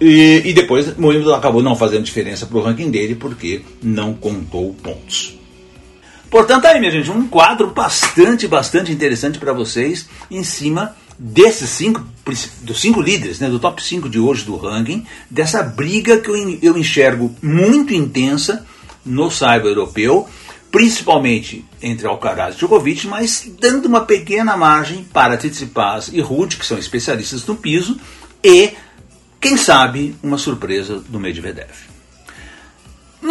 E, 0.00 0.42
e 0.46 0.52
depois 0.52 0.88
o 0.88 1.08
Wimbledon 1.08 1.34
acabou 1.34 1.62
não 1.62 1.76
fazendo 1.76 2.04
diferença 2.04 2.46
para 2.46 2.56
o 2.56 2.62
ranking 2.62 2.90
dele 2.90 3.14
porque 3.14 3.62
não 3.82 4.14
contou 4.14 4.74
pontos. 4.74 5.39
Portanto, 6.30 6.66
aí, 6.66 6.78
minha 6.78 6.92
gente, 6.92 7.10
um 7.10 7.26
quadro 7.26 7.68
bastante, 7.70 8.46
bastante 8.46 8.92
interessante 8.92 9.38
para 9.38 9.52
vocês 9.52 10.08
em 10.30 10.44
cima 10.44 10.94
desses 11.18 11.68
cinco, 11.70 12.02
dos 12.62 12.80
cinco 12.80 13.00
líderes, 13.00 13.40
né, 13.40 13.48
do 13.48 13.58
top 13.58 13.82
5 13.82 14.08
de 14.08 14.18
hoje 14.18 14.44
do 14.44 14.56
ranking, 14.56 15.04
dessa 15.28 15.62
briga 15.62 16.18
que 16.18 16.30
eu, 16.30 16.58
eu 16.62 16.78
enxergo 16.78 17.34
muito 17.42 17.92
intensa 17.92 18.64
no 19.04 19.30
cyber 19.30 19.66
europeu 19.66 20.26
principalmente 20.70 21.64
entre 21.82 22.06
Alcaraz 22.06 22.54
e 22.54 22.58
Djokovic, 22.58 23.06
mas 23.06 23.50
dando 23.58 23.86
uma 23.86 24.02
pequena 24.02 24.56
margem 24.56 25.02
para 25.02 25.36
Tsitsipas 25.36 26.10
e 26.12 26.20
Ruud, 26.20 26.56
que 26.56 26.64
são 26.64 26.78
especialistas 26.78 27.44
no 27.44 27.56
piso, 27.56 27.98
e, 28.42 28.70
quem 29.40 29.56
sabe, 29.56 30.14
uma 30.22 30.38
surpresa 30.38 31.02
do 31.08 31.18
Medvedev. 31.18 31.68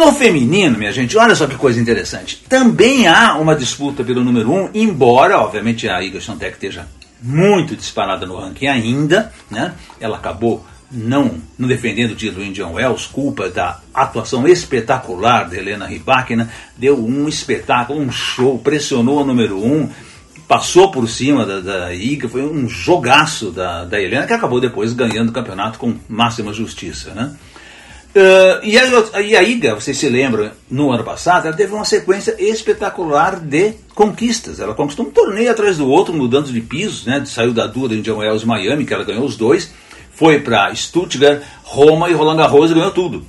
No 0.00 0.14
feminino, 0.14 0.78
minha 0.78 0.90
gente, 0.92 1.14
olha 1.18 1.34
só 1.34 1.46
que 1.46 1.56
coisa 1.56 1.78
interessante. 1.78 2.42
Também 2.48 3.06
há 3.06 3.36
uma 3.36 3.54
disputa 3.54 4.02
pelo 4.02 4.24
número 4.24 4.50
1, 4.50 4.54
um, 4.54 4.70
embora, 4.72 5.38
obviamente, 5.38 5.86
a 5.90 6.02
Iga 6.02 6.18
Swiatek 6.18 6.54
esteja 6.54 6.88
muito 7.22 7.76
disparada 7.76 8.24
no 8.24 8.38
ranking 8.38 8.68
ainda, 8.68 9.30
né? 9.50 9.74
Ela 10.00 10.16
acabou 10.16 10.64
não, 10.90 11.34
não 11.58 11.68
defendendo 11.68 12.12
o 12.12 12.14
título 12.14 12.42
Indian 12.42 12.68
Wells, 12.68 13.06
culpa 13.08 13.50
da 13.50 13.78
atuação 13.92 14.48
espetacular 14.48 15.50
de 15.50 15.58
Helena 15.58 15.86
Rybakina, 15.86 16.48
deu 16.78 16.98
um 16.98 17.28
espetáculo, 17.28 18.00
um 18.00 18.10
show, 18.10 18.58
pressionou 18.58 19.20
a 19.20 19.26
número 19.26 19.62
um, 19.62 19.86
passou 20.48 20.90
por 20.90 21.06
cima 21.10 21.44
da, 21.44 21.60
da 21.60 21.94
Iga, 21.94 22.26
foi 22.26 22.42
um 22.42 22.66
jogaço 22.66 23.50
da, 23.50 23.84
da 23.84 24.00
Helena, 24.00 24.26
que 24.26 24.32
acabou 24.32 24.62
depois 24.62 24.94
ganhando 24.94 25.28
o 25.28 25.32
campeonato 25.32 25.78
com 25.78 25.94
máxima 26.08 26.54
justiça. 26.54 27.10
Né? 27.10 27.36
Uh, 28.10 28.58
e, 28.64 28.76
a, 28.76 29.20
e 29.20 29.36
a 29.36 29.42
Iga, 29.42 29.74
vocês 29.76 29.96
se 29.96 30.08
lembram, 30.08 30.50
no 30.68 30.90
ano 30.90 31.04
passado, 31.04 31.46
ela 31.46 31.56
teve 31.56 31.72
uma 31.72 31.84
sequência 31.84 32.34
espetacular 32.38 33.38
de 33.38 33.74
conquistas. 33.94 34.58
Ela 34.58 34.74
conquistou 34.74 35.06
um 35.06 35.10
torneio 35.10 35.50
atrás 35.50 35.78
do 35.78 35.88
outro, 35.88 36.12
mudando 36.12 36.52
de 36.52 36.60
pisos, 36.60 37.06
né? 37.06 37.22
saiu 37.24 37.52
da 37.52 37.68
Dura 37.68 37.94
Indian 37.94 38.16
Wells 38.16 38.44
Miami, 38.44 38.84
que 38.84 38.92
ela 38.92 39.04
ganhou 39.04 39.24
os 39.24 39.36
dois, 39.36 39.72
foi 40.12 40.40
para 40.40 40.74
Stuttgart, 40.74 41.40
Roma 41.62 42.10
e 42.10 42.12
Roland 42.12 42.36
Garros 42.36 42.72
e 42.72 42.74
ganhou 42.74 42.90
tudo. 42.90 43.24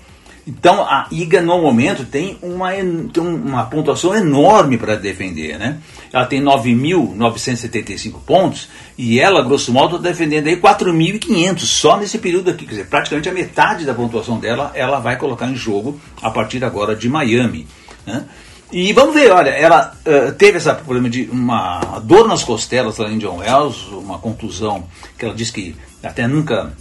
Então 0.46 0.82
a 0.82 1.08
IGA 1.12 1.42
no 1.42 1.62
momento 1.62 2.04
tem 2.06 2.38
uma, 2.42 2.72
tem 2.72 3.24
uma 3.24 3.66
pontuação 3.66 4.16
enorme 4.16 4.78
para 4.78 4.96
defender, 4.96 5.58
né? 5.58 5.78
Ela 6.12 6.26
tem 6.26 6.42
9.975 6.42 8.20
pontos 8.26 8.68
e 8.98 9.20
ela, 9.20 9.44
grosso 9.44 9.72
modo, 9.72 9.98
está 9.98 10.10
defendendo 10.10 10.48
aí 10.48 10.58
4.500 10.58 11.60
só 11.60 11.98
nesse 11.98 12.18
período 12.18 12.50
aqui. 12.50 12.66
Quer 12.66 12.72
dizer, 12.72 12.88
praticamente 12.88 13.30
a 13.30 13.34
metade 13.34 13.86
da 13.86 13.94
pontuação 13.94 14.40
dela 14.40 14.72
ela 14.74 15.00
vai 15.00 15.16
colocar 15.16 15.48
em 15.48 15.56
jogo 15.56 16.00
a 16.22 16.32
partir 16.32 16.64
agora 16.64 16.96
de 16.96 17.08
Miami. 17.08 17.68
Né? 18.06 18.26
E 18.72 18.94
vamos 18.94 19.14
ver, 19.14 19.32
olha, 19.32 19.50
ela 19.50 19.94
uh, 20.06 20.32
teve 20.34 20.58
esse 20.58 20.74
problema 20.76 21.10
de 21.10 21.30
uma 21.30 22.00
dor 22.04 22.26
nas 22.26 22.42
costelas 22.42 22.98
lá 22.98 23.12
em 23.12 23.18
John 23.18 23.40
Wells, 23.40 23.88
uma 23.92 24.18
contusão 24.18 24.88
que 25.20 25.26
ela 25.26 25.36
disse 25.36 25.52
que 25.52 25.76
até 26.02 26.26
nunca, 26.26 26.72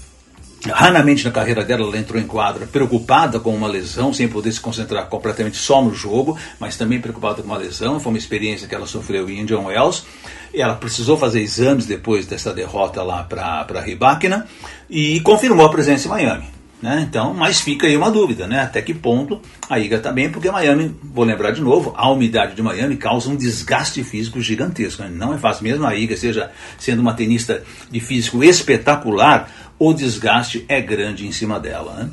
raramente 0.68 1.24
na 1.24 1.30
carreira 1.30 1.64
dela, 1.64 1.82
ela 1.82 1.96
entrou 1.96 2.20
em 2.20 2.26
quadra 2.26 2.66
preocupada 2.66 3.40
com 3.40 3.54
uma 3.54 3.68
lesão, 3.68 4.12
sem 4.12 4.28
poder 4.28 4.52
se 4.52 4.60
concentrar 4.60 5.06
completamente 5.06 5.56
só 5.56 5.82
no 5.82 5.94
jogo, 5.94 6.36
mas 6.58 6.76
também 6.76 7.00
preocupada 7.00 7.42
com 7.42 7.48
uma 7.48 7.56
lesão. 7.56 7.98
Foi 7.98 8.12
uma 8.12 8.18
experiência 8.18 8.68
que 8.68 8.74
ela 8.74 8.86
sofreu 8.86 9.28
em 9.30 9.44
John 9.46 9.66
Wells. 9.66 10.04
Ela 10.52 10.74
precisou 10.74 11.16
fazer 11.16 11.40
exames 11.40 11.86
depois 11.86 12.26
dessa 12.26 12.52
derrota 12.52 13.02
lá 13.02 13.22
para 13.22 13.66
a 13.74 13.80
Ribáquina 13.80 14.46
e 14.88 15.20
confirmou 15.20 15.64
a 15.64 15.70
presença 15.70 16.08
em 16.08 16.10
Miami. 16.10 16.59
Né? 16.82 17.06
Então, 17.06 17.34
mas 17.34 17.60
fica 17.60 17.86
aí 17.86 17.94
uma 17.94 18.10
dúvida, 18.10 18.46
né? 18.46 18.60
Até 18.60 18.80
que 18.80 18.94
ponto 18.94 19.40
a 19.68 19.78
IGA 19.78 19.96
está 19.96 20.10
bem, 20.10 20.30
porque 20.30 20.50
Miami, 20.50 20.94
vou 21.02 21.24
lembrar 21.24 21.50
de 21.50 21.60
novo, 21.60 21.92
a 21.94 22.10
umidade 22.10 22.54
de 22.54 22.62
Miami 22.62 22.96
causa 22.96 23.28
um 23.28 23.36
desgaste 23.36 24.02
físico 24.02 24.40
gigantesco. 24.40 25.02
Né? 25.02 25.10
Não 25.12 25.34
é 25.34 25.38
fácil, 25.38 25.64
mesmo 25.64 25.86
a 25.86 25.94
IGA 25.94 26.16
seja 26.16 26.50
sendo 26.78 27.00
uma 27.00 27.12
tenista 27.12 27.62
de 27.90 28.00
físico 28.00 28.42
espetacular, 28.42 29.50
o 29.78 29.92
desgaste 29.92 30.64
é 30.68 30.80
grande 30.80 31.26
em 31.26 31.32
cima 31.32 31.60
dela. 31.60 31.92
Né? 31.94 32.10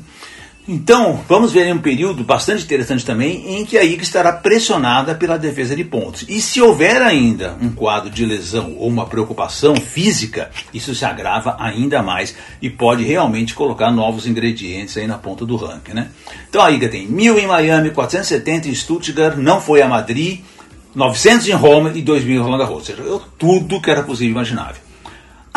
Então, 0.70 1.24
vamos 1.26 1.50
ver 1.50 1.72
um 1.72 1.78
período 1.78 2.22
bastante 2.22 2.62
interessante 2.62 3.02
também 3.02 3.58
em 3.58 3.64
que 3.64 3.78
a 3.78 3.82
IGA 3.82 4.02
estará 4.02 4.34
pressionada 4.34 5.14
pela 5.14 5.38
defesa 5.38 5.74
de 5.74 5.82
pontos. 5.82 6.26
E 6.28 6.42
se 6.42 6.60
houver 6.60 7.00
ainda 7.00 7.56
um 7.58 7.70
quadro 7.70 8.10
de 8.10 8.26
lesão 8.26 8.74
ou 8.76 8.86
uma 8.86 9.06
preocupação 9.06 9.74
física, 9.76 10.50
isso 10.74 10.94
se 10.94 11.06
agrava 11.06 11.56
ainda 11.58 12.02
mais 12.02 12.36
e 12.60 12.68
pode 12.68 13.02
realmente 13.02 13.54
colocar 13.54 13.90
novos 13.90 14.26
ingredientes 14.26 14.98
aí 14.98 15.06
na 15.06 15.16
ponta 15.16 15.46
do 15.46 15.56
ranking, 15.56 15.94
né? 15.94 16.08
Então 16.50 16.60
a 16.60 16.70
IGA 16.70 16.90
tem 16.90 17.06
1000 17.06 17.38
em 17.38 17.46
Miami, 17.46 17.90
470 17.90 18.68
em 18.68 18.74
Stuttgart, 18.74 19.38
não 19.38 19.62
foi 19.62 19.80
a 19.80 19.88
Madrid, 19.88 20.40
900 20.94 21.48
em 21.48 21.52
Roma 21.52 21.92
e 21.94 22.02
2000 22.02 22.36
em 22.36 22.44
Roland 22.44 22.58
Garros, 22.58 22.74
ou 22.76 22.84
seja, 22.84 23.02
tudo 23.38 23.80
que 23.80 23.90
era 23.90 24.02
possível 24.02 24.28
e 24.28 24.32
imaginável. 24.32 24.87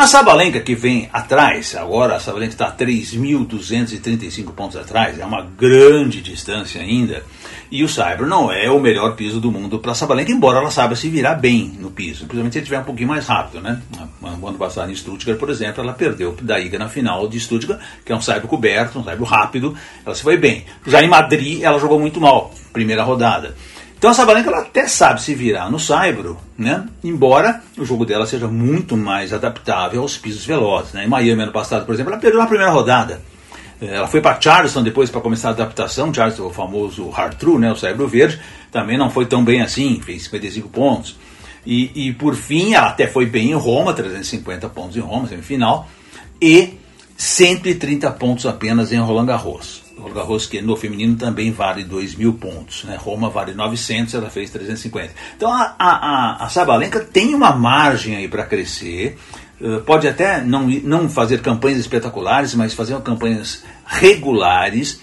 A 0.02 0.06
Sabalenka 0.08 0.58
que 0.58 0.74
vem 0.74 1.08
atrás, 1.12 1.76
agora 1.76 2.16
a 2.16 2.18
Sabalenka 2.18 2.54
está 2.54 2.72
3.235 2.72 4.50
pontos 4.52 4.76
atrás, 4.76 5.16
é 5.16 5.24
uma 5.24 5.42
grande 5.42 6.20
distância 6.20 6.82
ainda. 6.82 7.22
E 7.70 7.84
o 7.84 7.88
Saibro 7.88 8.26
não 8.26 8.50
é 8.50 8.68
o 8.68 8.80
melhor 8.80 9.14
piso 9.14 9.40
do 9.40 9.52
mundo 9.52 9.78
para 9.78 9.92
a 9.92 9.94
Sabalenka, 9.94 10.32
embora 10.32 10.58
ela 10.58 10.72
saiba 10.72 10.96
se 10.96 11.08
virar 11.08 11.36
bem 11.36 11.76
no 11.78 11.88
piso, 11.88 12.26
principalmente 12.26 12.54
se 12.54 12.58
estiver 12.58 12.80
um 12.80 12.84
pouquinho 12.84 13.10
mais 13.10 13.28
rápido. 13.28 13.62
Né? 13.62 13.80
No 14.20 14.48
ano 14.48 14.58
passado 14.58 14.90
em 14.90 14.96
Stuttgart, 14.96 15.38
por 15.38 15.48
exemplo, 15.48 15.84
ela 15.84 15.92
perdeu 15.92 16.36
da 16.42 16.58
Iga 16.58 16.80
na 16.80 16.88
final 16.88 17.28
de 17.28 17.38
Stuttgart, 17.38 17.78
que 18.04 18.10
é 18.10 18.16
um 18.16 18.20
Saibro 18.20 18.48
coberto, 18.48 18.98
um 18.98 19.04
Saibro 19.04 19.24
rápido, 19.24 19.72
ela 20.04 20.16
se 20.16 20.22
foi 20.24 20.36
bem. 20.36 20.64
Já 20.84 21.00
em 21.00 21.08
Madrid, 21.08 21.62
ela 21.62 21.78
jogou 21.78 22.00
muito 22.00 22.20
mal, 22.20 22.52
primeira 22.72 23.04
rodada. 23.04 23.54
Então 24.02 24.10
a 24.10 24.14
Sabalenka 24.14 24.50
ela 24.50 24.62
até 24.62 24.88
sabe 24.88 25.22
se 25.22 25.32
virar 25.32 25.70
no 25.70 25.78
saibro, 25.78 26.36
né? 26.58 26.88
embora 27.04 27.62
o 27.78 27.84
jogo 27.84 28.04
dela 28.04 28.26
seja 28.26 28.48
muito 28.48 28.96
mais 28.96 29.32
adaptável 29.32 30.02
aos 30.02 30.18
pisos 30.18 30.44
velozes. 30.44 30.92
Né? 30.92 31.04
Em 31.04 31.08
Miami 31.08 31.44
ano 31.44 31.52
passado, 31.52 31.86
por 31.86 31.94
exemplo, 31.94 32.12
ela 32.12 32.20
perdeu 32.20 32.40
na 32.40 32.48
primeira 32.48 32.72
rodada. 32.72 33.22
É, 33.80 33.94
ela 33.94 34.08
foi 34.08 34.20
para 34.20 34.40
Charleston 34.40 34.82
depois 34.82 35.08
para 35.08 35.20
começar 35.20 35.50
a 35.50 35.52
adaptação, 35.52 36.12
Charleston, 36.12 36.48
o 36.48 36.50
famoso 36.50 37.08
hard 37.10 37.34
true, 37.36 37.60
né? 37.60 37.70
o 37.70 37.76
saibro 37.76 38.08
verde, 38.08 38.40
também 38.72 38.98
não 38.98 39.08
foi 39.08 39.24
tão 39.24 39.44
bem 39.44 39.62
assim, 39.62 40.00
fez 40.04 40.24
55 40.24 40.68
pontos. 40.68 41.16
E, 41.64 42.08
e 42.08 42.12
por 42.12 42.34
fim, 42.34 42.74
ela 42.74 42.88
até 42.88 43.06
foi 43.06 43.26
bem 43.26 43.52
em 43.52 43.54
Roma, 43.54 43.94
350 43.94 44.68
pontos 44.70 44.96
em 44.96 45.00
Roma, 45.00 45.28
semifinal, 45.28 45.88
e 46.40 46.76
130 47.16 48.10
pontos 48.10 48.46
apenas 48.46 48.92
em 48.92 48.98
Roland 48.98 49.26
Garros. 49.26 49.80
Roland 50.02 50.14
Garros, 50.14 50.46
que 50.46 50.60
no 50.60 50.76
feminino 50.76 51.16
também 51.16 51.50
vale 51.50 51.84
2 51.84 52.16
mil 52.16 52.34
pontos. 52.34 52.84
Né? 52.84 52.96
Roma 52.96 53.30
vale 53.30 53.54
900, 53.54 54.14
ela 54.14 54.30
fez 54.30 54.50
350. 54.50 55.12
Então 55.36 55.52
a, 55.52 55.74
a, 55.78 56.44
a 56.44 56.48
Sabalenka 56.48 57.00
tem 57.00 57.34
uma 57.34 57.52
margem 57.52 58.16
aí 58.16 58.28
para 58.28 58.44
crescer. 58.44 59.16
Uh, 59.60 59.80
pode 59.82 60.08
até 60.08 60.42
não, 60.42 60.66
não 60.66 61.08
fazer 61.08 61.40
campanhas 61.40 61.78
espetaculares, 61.78 62.54
mas 62.54 62.74
fazer 62.74 63.00
campanhas 63.00 63.64
regulares. 63.86 65.00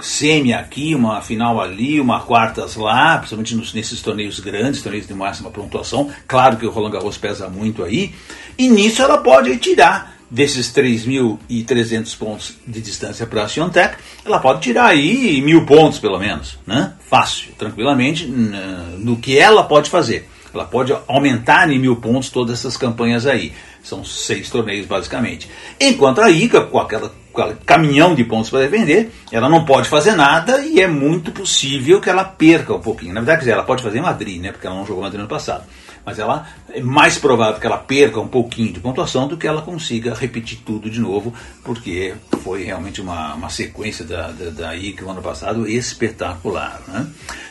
Semi 0.00 0.54
aqui, 0.54 0.94
uma 0.94 1.20
final 1.20 1.60
ali, 1.60 2.00
uma 2.00 2.20
quartas 2.20 2.74
lá, 2.74 3.18
principalmente 3.18 3.54
nos, 3.54 3.74
nesses 3.74 4.00
torneios 4.00 4.40
grandes, 4.40 4.82
torneios 4.82 5.06
de 5.06 5.12
máxima 5.12 5.50
pontuação. 5.50 6.10
Claro 6.26 6.56
que 6.56 6.66
o 6.66 6.70
Roland 6.70 6.92
Garros 6.92 7.18
pesa 7.18 7.48
muito 7.48 7.84
aí. 7.84 8.14
E 8.58 8.66
nisso 8.68 9.02
ela 9.02 9.18
pode 9.18 9.54
tirar 9.58 10.19
desses 10.30 10.72
3.300 10.72 12.16
pontos 12.16 12.54
de 12.66 12.80
distância 12.80 13.26
para 13.26 13.42
a 13.42 13.48
Siontech, 13.48 13.96
ela 14.24 14.38
pode 14.38 14.60
tirar 14.60 14.86
aí 14.86 15.42
mil 15.42 15.66
pontos 15.66 15.98
pelo 15.98 16.18
menos, 16.18 16.56
né? 16.66 16.92
Fácil, 17.08 17.52
tranquilamente, 17.58 18.26
no 18.26 19.16
que 19.16 19.36
ela 19.36 19.64
pode 19.64 19.90
fazer. 19.90 20.28
Ela 20.52 20.64
pode 20.64 20.96
aumentar 21.06 21.70
em 21.70 21.78
mil 21.78 21.96
pontos 21.96 22.30
todas 22.30 22.58
essas 22.58 22.76
campanhas 22.76 23.26
aí. 23.26 23.52
São 23.82 24.04
seis 24.04 24.50
torneios 24.50 24.86
basicamente. 24.86 25.48
Enquanto 25.80 26.20
a 26.20 26.30
ICA, 26.30 26.62
com 26.62 26.78
aquela, 26.78 27.12
com 27.32 27.40
aquele 27.40 27.58
caminhão 27.64 28.14
de 28.14 28.24
pontos 28.24 28.50
para 28.50 28.60
defender, 28.60 29.10
ela 29.32 29.48
não 29.48 29.64
pode 29.64 29.88
fazer 29.88 30.14
nada 30.14 30.60
e 30.60 30.80
é 30.80 30.86
muito 30.86 31.32
possível 31.32 32.00
que 32.00 32.10
ela 32.10 32.24
perca 32.24 32.74
um 32.74 32.80
pouquinho. 32.80 33.14
Na 33.14 33.20
verdade, 33.20 33.50
ela 33.50 33.62
pode 33.62 33.82
fazer 33.82 33.98
em 33.98 34.02
Madrid, 34.02 34.40
né? 34.40 34.52
Porque 34.52 34.66
ela 34.66 34.76
não 34.76 34.86
jogou 34.86 35.02
Madrid 35.02 35.22
no 35.22 35.28
passado 35.28 35.64
mas 36.04 36.18
ela 36.18 36.46
é 36.70 36.80
mais 36.80 37.18
provável 37.18 37.60
que 37.60 37.66
ela 37.66 37.78
perca 37.78 38.20
um 38.20 38.28
pouquinho 38.28 38.72
de 38.72 38.80
pontuação 38.80 39.28
do 39.28 39.36
que 39.36 39.46
ela 39.46 39.62
consiga 39.62 40.14
repetir 40.14 40.58
tudo 40.64 40.90
de 40.90 41.00
novo, 41.00 41.32
porque 41.62 42.14
foi 42.42 42.64
realmente 42.64 43.00
uma, 43.00 43.34
uma 43.34 43.50
sequência 43.50 44.04
da, 44.04 44.28
da, 44.28 44.50
da 44.50 44.76
IC 44.76 45.02
no 45.02 45.10
ano 45.10 45.22
passado 45.22 45.68
espetacular. 45.68 46.80
Né? 46.88 47.06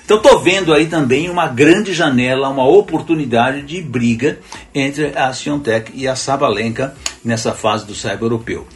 Então 0.09 0.17
estou 0.17 0.39
vendo 0.39 0.73
aí 0.73 0.87
também 0.87 1.29
uma 1.29 1.45
grande 1.45 1.93
janela, 1.93 2.49
uma 2.49 2.67
oportunidade 2.67 3.61
de 3.61 3.79
briga 3.79 4.39
entre 4.73 5.15
a 5.15 5.31
Siontech 5.31 5.91
e 5.93 6.07
a 6.07 6.15
Sabalenka 6.15 6.95
nessa 7.23 7.53
fase 7.53 7.85
do 7.85 7.93
cyber 7.93 8.23
europeu. 8.23 8.67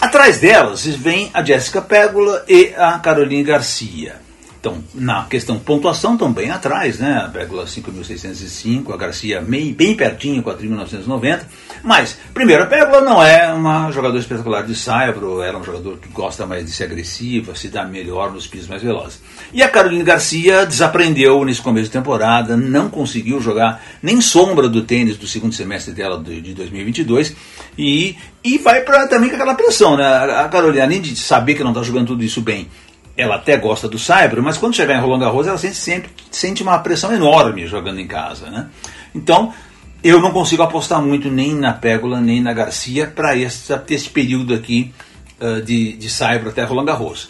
Atrás 0.00 0.40
delas 0.40 0.84
vem 0.84 1.30
a 1.32 1.44
Jéssica 1.44 1.80
Pégola 1.80 2.44
e 2.48 2.74
a 2.76 2.98
Caroline 2.98 3.44
Garcia. 3.44 4.16
Então, 4.60 4.82
na 4.92 5.24
questão 5.24 5.56
pontuação, 5.56 6.14
estão 6.14 6.32
bem 6.32 6.50
atrás, 6.50 6.98
né? 6.98 7.22
A 7.24 7.28
Pérgola 7.28 7.64
5.605, 7.64 8.92
a 8.92 8.96
Garcia 8.96 9.40
bem, 9.40 9.72
bem 9.72 9.94
pertinho, 9.94 10.42
4.990. 10.42 11.42
Mas, 11.84 12.18
primeiro, 12.34 12.64
a 12.64 12.66
Pérgola 12.66 13.00
não 13.02 13.22
é 13.22 13.52
uma 13.52 13.88
jogadora 13.92 14.18
espetacular 14.20 14.66
de 14.66 14.74
saibro, 14.74 15.40
ela 15.40 15.58
é 15.58 15.60
um 15.60 15.64
jogador 15.64 15.98
que 15.98 16.08
gosta 16.08 16.44
mais 16.44 16.64
de 16.64 16.72
ser 16.72 16.84
agressiva, 16.84 17.54
se 17.54 17.68
dá 17.68 17.84
melhor 17.84 18.32
nos 18.32 18.48
pisos 18.48 18.68
mais 18.68 18.82
velozes. 18.82 19.22
E 19.52 19.62
a 19.62 19.68
Caroline 19.68 20.02
Garcia 20.02 20.66
desaprendeu 20.66 21.44
nesse 21.44 21.62
começo 21.62 21.86
de 21.86 21.92
temporada, 21.92 22.56
não 22.56 22.90
conseguiu 22.90 23.40
jogar 23.40 23.80
nem 24.02 24.20
sombra 24.20 24.68
do 24.68 24.82
tênis 24.82 25.16
do 25.16 25.28
segundo 25.28 25.54
semestre 25.54 25.94
dela 25.94 26.20
de 26.20 26.52
2022 26.52 27.32
e, 27.78 28.16
e 28.42 28.58
vai 28.58 28.80
pra, 28.80 29.06
também 29.06 29.30
com 29.30 29.36
aquela 29.36 29.54
pressão, 29.54 29.96
né? 29.96 30.04
A 30.04 30.48
Caroline, 30.48 30.80
além 30.80 31.00
de 31.00 31.14
saber 31.14 31.54
que 31.54 31.62
não 31.62 31.70
está 31.70 31.84
jogando 31.84 32.08
tudo 32.08 32.24
isso 32.24 32.40
bem, 32.40 32.68
ela 33.18 33.34
até 33.34 33.56
gosta 33.56 33.88
do 33.88 33.98
Saibro, 33.98 34.40
mas 34.40 34.56
quando 34.56 34.76
chegar 34.76 34.96
em 34.96 35.00
Roland 35.00 35.18
Garros 35.18 35.48
ela 35.48 35.58
sente, 35.58 35.74
sempre 35.74 36.10
sente 36.30 36.62
uma 36.62 36.78
pressão 36.78 37.12
enorme 37.12 37.66
jogando 37.66 37.98
em 37.98 38.06
casa. 38.06 38.48
Né? 38.48 38.68
Então, 39.12 39.52
eu 40.04 40.20
não 40.20 40.30
consigo 40.30 40.62
apostar 40.62 41.02
muito 41.02 41.28
nem 41.28 41.52
na 41.52 41.72
Pégola 41.72 42.20
nem 42.20 42.40
na 42.40 42.52
Garcia 42.52 43.08
para 43.08 43.36
esse, 43.36 43.74
esse 43.90 44.08
período 44.08 44.54
aqui 44.54 44.94
uh, 45.40 45.60
de, 45.60 45.94
de 45.94 46.08
Saibro 46.08 46.50
até 46.50 46.62
Roland 46.62 46.84
Garros. 46.84 47.28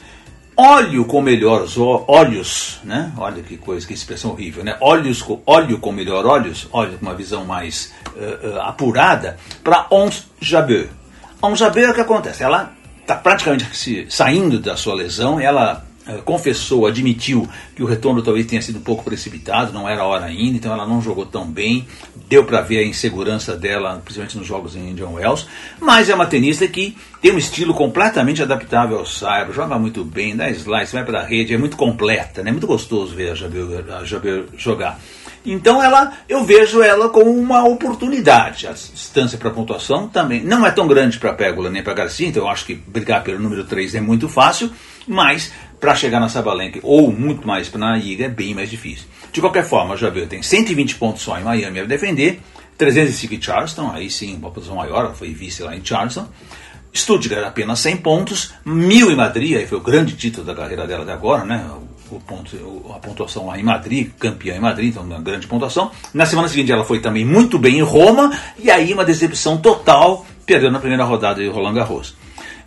Olho 0.55 1.05
com 1.05 1.23
melhores 1.23 1.79
olhos, 1.79 2.81
né? 2.83 3.13
Olha 3.17 3.43
que 3.45 3.57
coisa, 3.57 3.87
que 3.87 3.95
expressão 3.95 4.33
horrível, 4.33 4.65
né? 4.65 4.77
Olhos 4.81 5.23
com, 5.23 5.41
olho 5.47 5.79
com 5.79 5.93
melhor 5.93 6.27
olhos, 6.27 6.69
olho 6.73 6.99
com 6.99 7.07
uma 7.07 7.15
visão 7.15 7.45
mais 7.45 7.95
uh, 8.09 8.49
uh, 8.49 8.61
apurada, 8.63 9.39
para 9.63 9.87
Ons 9.91 10.27
Jabeur. 10.41 10.89
Ons 11.41 11.61
Jabeur, 11.61 11.91
o 11.91 11.95
que 11.95 12.01
acontece? 12.01 12.43
Ela 12.43 12.73
está 13.09 13.15
praticamente 13.15 13.75
se, 13.75 14.07
saindo 14.11 14.59
da 14.59 14.77
sua 14.77 14.95
lesão, 14.95 15.41
ela 15.41 15.83
uh, 16.07 16.21
confessou, 16.23 16.87
admitiu 16.87 17.49
que 17.75 17.83
o 17.83 17.87
retorno 17.87 18.23
talvez 18.23 18.45
tenha 18.45 18.61
sido 18.61 18.79
um 18.79 18.83
pouco 18.83 19.03
precipitado, 19.03 19.73
não 19.73 19.89
era 19.89 20.05
hora 20.05 20.27
ainda, 20.27 20.59
então 20.59 20.71
ela 20.71 20.87
não 20.87 21.01
jogou 21.01 21.25
tão 21.25 21.47
bem, 21.47 21.89
deu 22.29 22.45
para 22.45 22.61
ver 22.61 22.81
a 22.81 22.85
insegurança 22.85 23.57
dela, 23.57 24.03
principalmente 24.05 24.37
nos 24.37 24.47
jogos 24.47 24.77
em 24.77 24.91
Indian 24.91 25.09
Wells, 25.09 25.47
mas 25.81 26.11
é 26.11 26.15
uma 26.15 26.27
tenista 26.27 26.69
que 26.69 26.95
tem 27.23 27.33
um 27.33 27.39
estilo 27.39 27.73
completamente 27.73 28.43
adaptável 28.43 28.99
ao 28.99 29.07
cyber, 29.07 29.55
joga 29.55 29.79
muito 29.79 30.05
bem, 30.05 30.37
dá 30.37 30.51
slice, 30.51 30.93
vai 30.93 31.05
para 31.05 31.21
a 31.21 31.25
rede, 31.25 31.55
é 31.55 31.59
muito 31.59 31.79
completa, 31.79 32.43
é 32.43 32.45
né? 32.45 32.51
muito 32.51 32.67
gostoso 32.67 33.15
ver 33.15 33.31
a 33.31 33.35
Jabel, 33.35 33.69
a 33.91 34.05
jogar. 34.55 35.01
Então 35.45 35.83
ela, 35.83 36.13
eu 36.29 36.45
vejo 36.45 36.83
ela 36.83 37.09
como 37.09 37.31
uma 37.31 37.65
oportunidade. 37.65 38.67
A 38.67 38.73
distância 38.73 39.39
para 39.39 39.51
pontuação 39.51 40.09
também 40.09 40.43
não 40.43 40.67
é 40.67 40.71
tão 40.71 40.87
grande 40.87 41.19
para 41.19 41.31
a 41.31 41.35
Pégola 41.35 41.71
nem 41.71 41.83
para 41.83 41.93
a 41.93 41.97
Garcia, 41.97 42.29
então 42.29 42.43
eu 42.43 42.49
acho 42.49 42.65
que 42.67 42.75
brigar 42.75 43.23
pelo 43.23 43.39
número 43.39 43.65
3 43.65 43.95
é 43.95 44.01
muito 44.01 44.29
fácil, 44.29 44.71
mas 45.07 45.53
para 45.81 45.95
chegar 45.95 46.21
na 46.21 46.29
Sabalenka 46.29 46.81
ou 46.83 47.13
muito 47.13 47.47
mais 47.47 47.69
para 47.69 47.93
a 47.93 47.99
Iga 47.99 48.25
é 48.25 48.29
bem 48.29 48.55
mais 48.55 48.69
difícil. 48.69 49.07
De 49.33 49.41
qualquer 49.41 49.65
forma, 49.65 49.97
já 49.97 50.11
viu, 50.11 50.27
tem 50.27 50.43
120 50.43 50.97
pontos 50.97 51.23
só 51.23 51.39
em 51.39 51.45
Miami 51.45 51.81
a 51.81 51.85
defender, 51.85 52.41
305 52.77 53.35
em 53.35 53.43
Charleston, 53.43 53.91
aí 53.93 54.11
sim 54.11 54.37
uma 54.37 54.51
posição 54.51 54.77
maior, 54.77 55.07
ela 55.07 55.15
foi 55.15 55.33
vice 55.33 55.63
lá 55.63 55.77
em 55.77 55.85
Charleston. 55.85 56.29
Stuttgart 56.95 57.47
apenas 57.47 57.81
100 57.81 57.97
pontos, 57.99 58.55
mil 58.65 59.11
em 59.11 59.17
Madrid, 59.17 59.57
aí 59.57 59.67
foi 59.67 59.79
o 59.79 59.83
grande 59.83 60.15
título 60.15 60.47
da 60.47 60.55
carreira 60.55 60.87
dela 60.87 61.03
até 61.03 61.13
agora, 61.13 61.45
né? 61.45 61.65
O 62.11 62.21
ponto, 62.21 62.57
a 62.95 62.99
pontuação 62.99 63.47
lá 63.47 63.59
em 63.59 63.63
Madrid, 63.63 64.11
campeã 64.19 64.57
em 64.57 64.61
Madrid, 64.61 64.91
então 64.91 65.03
uma 65.03 65.21
grande 65.21 65.47
pontuação. 65.47 65.91
Na 66.13 66.27
semana 66.27 66.49
seguinte 66.49 66.73
ela 66.73 66.85
foi 66.85 67.01
também 67.01 67.25
muito 67.25 67.59
bem 67.59 67.79
em 67.79 67.83
Roma, 67.83 68.33
e 68.59 68.71
aí 68.71 68.93
uma 68.93 69.05
decepção 69.05 69.59
total, 69.59 70.27
perdeu 70.47 70.71
na 70.71 70.79
primeira 70.79 71.05
rodada 71.05 71.43
de 71.43 71.49
Roland 71.49 71.75
Garros. 71.75 72.15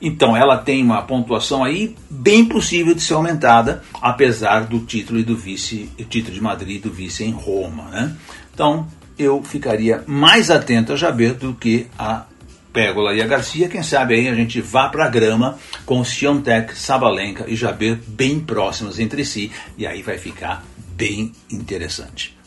Então 0.02 0.36
ela 0.36 0.58
tem 0.58 0.84
uma 0.84 1.04
pontuação 1.04 1.64
aí 1.64 1.96
bem 2.10 2.44
possível 2.46 2.96
de 2.96 3.02
ser 3.02 3.14
aumentada, 3.14 3.84
apesar 4.02 4.66
do 4.66 4.80
título 4.80 5.20
e 5.20 5.24
do 5.24 5.38
vice, 5.38 5.90
o 6.00 6.04
título 6.04 6.34
de 6.34 6.42
Madrid 6.42 6.78
e 6.78 6.80
do 6.80 6.92
vice 6.92 7.24
em 7.24 7.32
Roma. 7.32 7.84
Né? 7.92 8.16
Então 8.54 8.88
eu 9.18 9.44
ficaria 9.44 10.04
mais 10.08 10.50
atento 10.50 10.94
a 10.94 10.96
Jabet 10.96 11.36
do 11.36 11.54
que 11.54 11.86
a 11.98 12.26
Pégola 12.72 13.14
e 13.14 13.22
a 13.22 13.28
Garcia, 13.28 13.68
quem 13.68 13.84
sabe 13.84 14.16
aí 14.16 14.28
a 14.30 14.36
gente 14.36 14.62
vá 14.62 14.90
para 14.90 15.06
a 15.06 15.10
grama 15.10 15.58
com 15.86 16.04
Siontech, 16.04 16.78
Sabalenka 16.78 17.46
e 17.48 17.56
Jabir 17.56 18.00
bem 18.08 18.40
próximos 18.40 19.00
entre 19.00 19.26
si, 19.26 19.52
e 19.78 19.86
aí 19.86 20.02
vai 20.02 20.18
ficar 20.18 20.64
bem 20.96 21.32
interessante. 21.52 22.38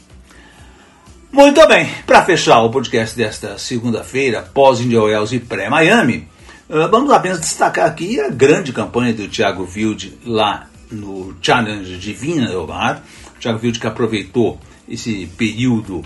Muito 1.30 1.66
bem, 1.66 1.88
para 2.06 2.24
fechar 2.24 2.62
o 2.62 2.70
podcast 2.70 3.16
desta 3.16 3.58
segunda-feira, 3.58 4.42
pós-India 4.42 5.02
Wells 5.02 5.34
e 5.34 5.40
pré-Miami, 5.40 6.28
eh, 6.68 6.88
vamos 6.88 7.10
apenas 7.10 7.40
destacar 7.40 7.86
aqui 7.86 8.20
a 8.20 8.30
grande 8.30 8.72
campanha 8.72 9.12
do 9.12 9.28
Thiago 9.28 9.68
Wilde 9.74 10.16
lá 10.24 10.68
no 10.90 11.34
Challenge 11.42 11.96
de 11.96 12.12
Vina 12.12 12.46
del 12.46 12.66
Mar. 12.66 13.02
O 13.36 13.40
Thiago 13.40 13.58
Wilde 13.62 13.80
que 13.80 13.86
aproveitou 13.86 14.58
esse 14.88 15.26
período 15.36 16.04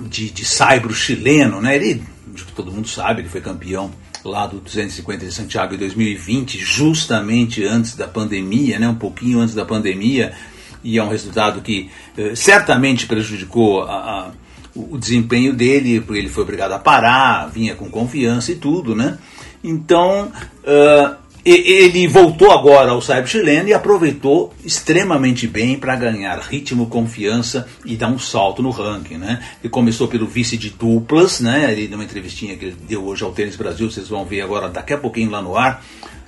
de, 0.00 0.30
de 0.30 0.44
saibro 0.44 0.94
chileno, 0.94 1.60
né? 1.60 1.76
Ele 1.76 2.02
todo 2.54 2.72
mundo 2.72 2.88
sabe, 2.88 3.22
ele 3.22 3.28
foi 3.28 3.40
campeão 3.40 3.90
lá 4.24 4.46
do 4.46 4.58
250 4.58 5.24
de 5.24 5.32
Santiago 5.32 5.74
em 5.74 5.78
2020, 5.78 6.58
justamente 6.58 7.64
antes 7.64 7.94
da 7.94 8.08
pandemia, 8.08 8.78
né, 8.78 8.88
um 8.88 8.94
pouquinho 8.94 9.40
antes 9.40 9.54
da 9.54 9.64
pandemia, 9.64 10.32
e 10.82 10.98
é 10.98 11.04
um 11.04 11.08
resultado 11.08 11.60
que 11.60 11.90
eh, 12.16 12.34
certamente 12.34 13.06
prejudicou 13.06 13.82
a, 13.82 13.94
a, 13.94 14.30
o, 14.74 14.94
o 14.94 14.98
desempenho 14.98 15.52
dele, 15.52 16.00
porque 16.00 16.20
ele 16.20 16.28
foi 16.28 16.42
obrigado 16.42 16.72
a 16.72 16.78
parar, 16.78 17.46
vinha 17.46 17.74
com 17.74 17.88
confiança 17.88 18.52
e 18.52 18.56
tudo, 18.56 18.94
né? 18.94 19.18
Então, 19.62 20.30
uh, 20.62 21.16
ele 21.48 22.08
voltou 22.08 22.50
agora 22.50 22.90
ao 22.90 23.00
cyber 23.00 23.28
chileno 23.28 23.68
e 23.68 23.72
aproveitou 23.72 24.52
extremamente 24.64 25.46
bem 25.46 25.78
para 25.78 25.94
ganhar 25.94 26.36
ritmo, 26.40 26.86
confiança 26.86 27.68
e 27.84 27.94
dar 27.94 28.08
um 28.08 28.18
salto 28.18 28.60
no 28.60 28.70
ranking. 28.70 29.16
Né? 29.16 29.40
Ele 29.62 29.70
começou 29.70 30.08
pelo 30.08 30.26
vice 30.26 30.56
de 30.56 30.70
duplas, 30.70 31.38
né? 31.38 31.70
ele, 31.70 31.86
numa 31.86 32.02
entrevistinha 32.02 32.56
que 32.56 32.64
ele 32.64 32.76
deu 32.88 33.04
hoje 33.04 33.22
ao 33.22 33.30
Tênis 33.30 33.54
Brasil, 33.54 33.88
vocês 33.88 34.08
vão 34.08 34.24
ver 34.24 34.40
agora 34.40 34.68
daqui 34.68 34.92
a 34.92 34.98
pouquinho 34.98 35.30
lá 35.30 35.40
no 35.40 35.56
ar, 35.56 35.84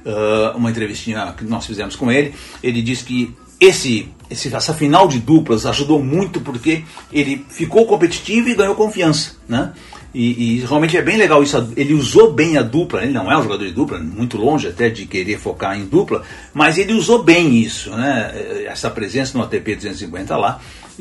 uh, 0.07 0.57
uma 0.57 0.71
entrevistinha 0.71 1.35
que 1.37 1.43
nós 1.43 1.67
fizemos 1.67 1.97
com 1.97 2.13
ele. 2.13 2.33
Ele 2.63 2.81
disse 2.81 3.03
que 3.03 3.35
esse, 3.61 4.09
esse, 4.31 4.55
essa 4.55 4.73
final 4.73 5.09
de 5.09 5.19
duplas 5.19 5.67
ajudou 5.67 6.01
muito 6.01 6.41
porque 6.41 6.85
ele 7.13 7.45
ficou 7.49 7.87
competitivo 7.87 8.49
e 8.49 8.55
ganhou 8.55 8.77
confiança. 8.77 9.33
Né? 9.49 9.73
E, 10.14 10.57
e, 10.57 10.61
realmente 10.61 10.97
é 10.97 11.03
bem 11.03 11.16
legal 11.16 11.42
isso. 11.42 11.73
Ele 11.77 11.94
usou 11.94 12.33
bem 12.33 12.57
a 12.57 12.62
dupla. 12.62 13.03
Ele 13.03 13.12
não 13.12 13.31
é 13.31 13.38
um 13.38 13.42
jogador 13.42 13.64
de 13.64 13.73
dupla, 13.73 13.99
muito 13.99 14.37
longe 14.37 14.66
até 14.66 14.88
de 14.88 15.07
querer 15.07 15.38
focar 15.38 15.79
em 15.79 15.85
dupla, 15.85 16.23
mas 16.55 16.79
ele 16.79 16.94
usou 16.94 17.23
bem 17.23 17.57
isso, 17.57 17.90
né? 17.90 18.64
Essa 18.66 18.90
presença 18.90 19.37
no 19.37 19.44
ATP 19.44 19.77
250 19.77 20.37
lá, 20.37 20.61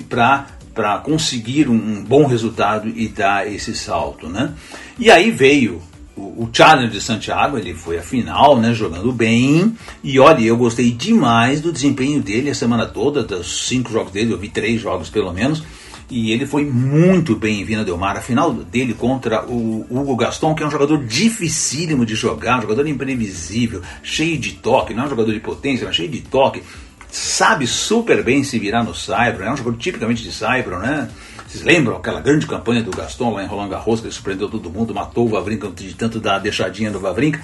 para 0.10 0.98
conseguir 1.00 1.70
um 1.70 2.04
bom 2.04 2.26
resultado 2.26 2.89
e 2.89 3.08
dar 3.08 3.52
esse 3.52 3.76
salto, 3.76 4.28
né? 4.28 4.54
E 5.00 5.10
aí 5.10 5.32
veio 5.32 5.82
o, 6.15 6.43
o 6.43 6.50
Challenger 6.52 6.89
de 6.89 7.02
Santiago, 7.02 7.58
ele 7.58 7.74
foi 7.74 7.98
a 7.98 8.02
final, 8.02 8.60
né, 8.60 8.74
jogando 8.74 9.12
bem. 9.12 9.76
E 10.04 10.20
olha, 10.20 10.41
eu 10.41 10.58
gostei 10.58 10.91
demais 10.91 11.62
do 11.62 11.72
desempenho 11.72 12.22
dele 12.22 12.50
a 12.50 12.56
semana 12.56 12.86
toda, 12.86 13.24
dos 13.24 13.67
cinco 13.67 13.91
jogos 13.91 14.12
dele, 14.12 14.34
eu 14.34 14.38
vi 14.38 14.50
três 14.50 14.82
jogos 14.82 15.10
pelo 15.10 15.32
menos 15.32 15.63
e 16.10 16.32
ele 16.32 16.46
foi 16.46 16.63
muito 16.63 17.36
bem 17.36 17.62
em 17.62 17.65
Vina 17.65 17.84
Del 17.84 17.98
Mar. 17.98 18.15
A 18.15 18.22
final 18.22 18.54
dele 18.54 18.93
contra 18.93 19.46
o 19.46 19.86
Hugo 19.89 20.15
Gaston, 20.15 20.56
que 20.56 20.63
é 20.63 20.65
um 20.65 20.72
jogador 20.72 21.04
dificílimo 21.06 22.06
de 22.06 22.15
jogar, 22.15 22.62
jogador 22.62 22.88
imprevisível, 22.88 23.82
cheio 24.02 24.38
de 24.38 24.54
toque, 24.54 24.93
não 24.93 25.04
é 25.04 25.06
um 25.06 25.10
jogador 25.10 25.34
de 25.34 25.39
potência, 25.39 25.86
mas 25.86 25.96
cheio 25.96 26.10
de 26.10 26.22
toque. 26.22 26.63
Sabe 27.10 27.65
super 27.65 28.24
bem 28.24 28.43
se 28.43 28.60
virar 28.60 28.84
no 28.84 28.93
Saibro, 28.93 29.43
é 29.43 29.52
um 29.52 29.58
jogador 29.58 29.78
tipicamente 29.78 30.24
de 30.24 30.32
Saibro, 30.32 30.80
né? 30.80 31.10
Vocês 31.48 31.63
lembram 31.63 31.96
aquela 31.96 32.20
grande 32.20 32.46
campanha 32.46 32.84
do 32.84 32.91
Gaston 32.91 33.34
lá 33.34 33.43
em 33.43 33.48
Roland 33.48 33.70
Garros, 33.70 34.02
que 34.02 34.08
ele 34.08 34.13
surpreendeu 34.13 34.50
todo 34.50 34.70
mundo, 34.70 34.93
matou 34.93 35.26
o 35.26 35.30
Vavrinka 35.30 35.70
de 35.70 35.93
tanto 35.93 36.20
dar 36.20 36.39
deixadinha 36.39 36.91
no 36.91 37.00
Vavrinka. 37.00 37.41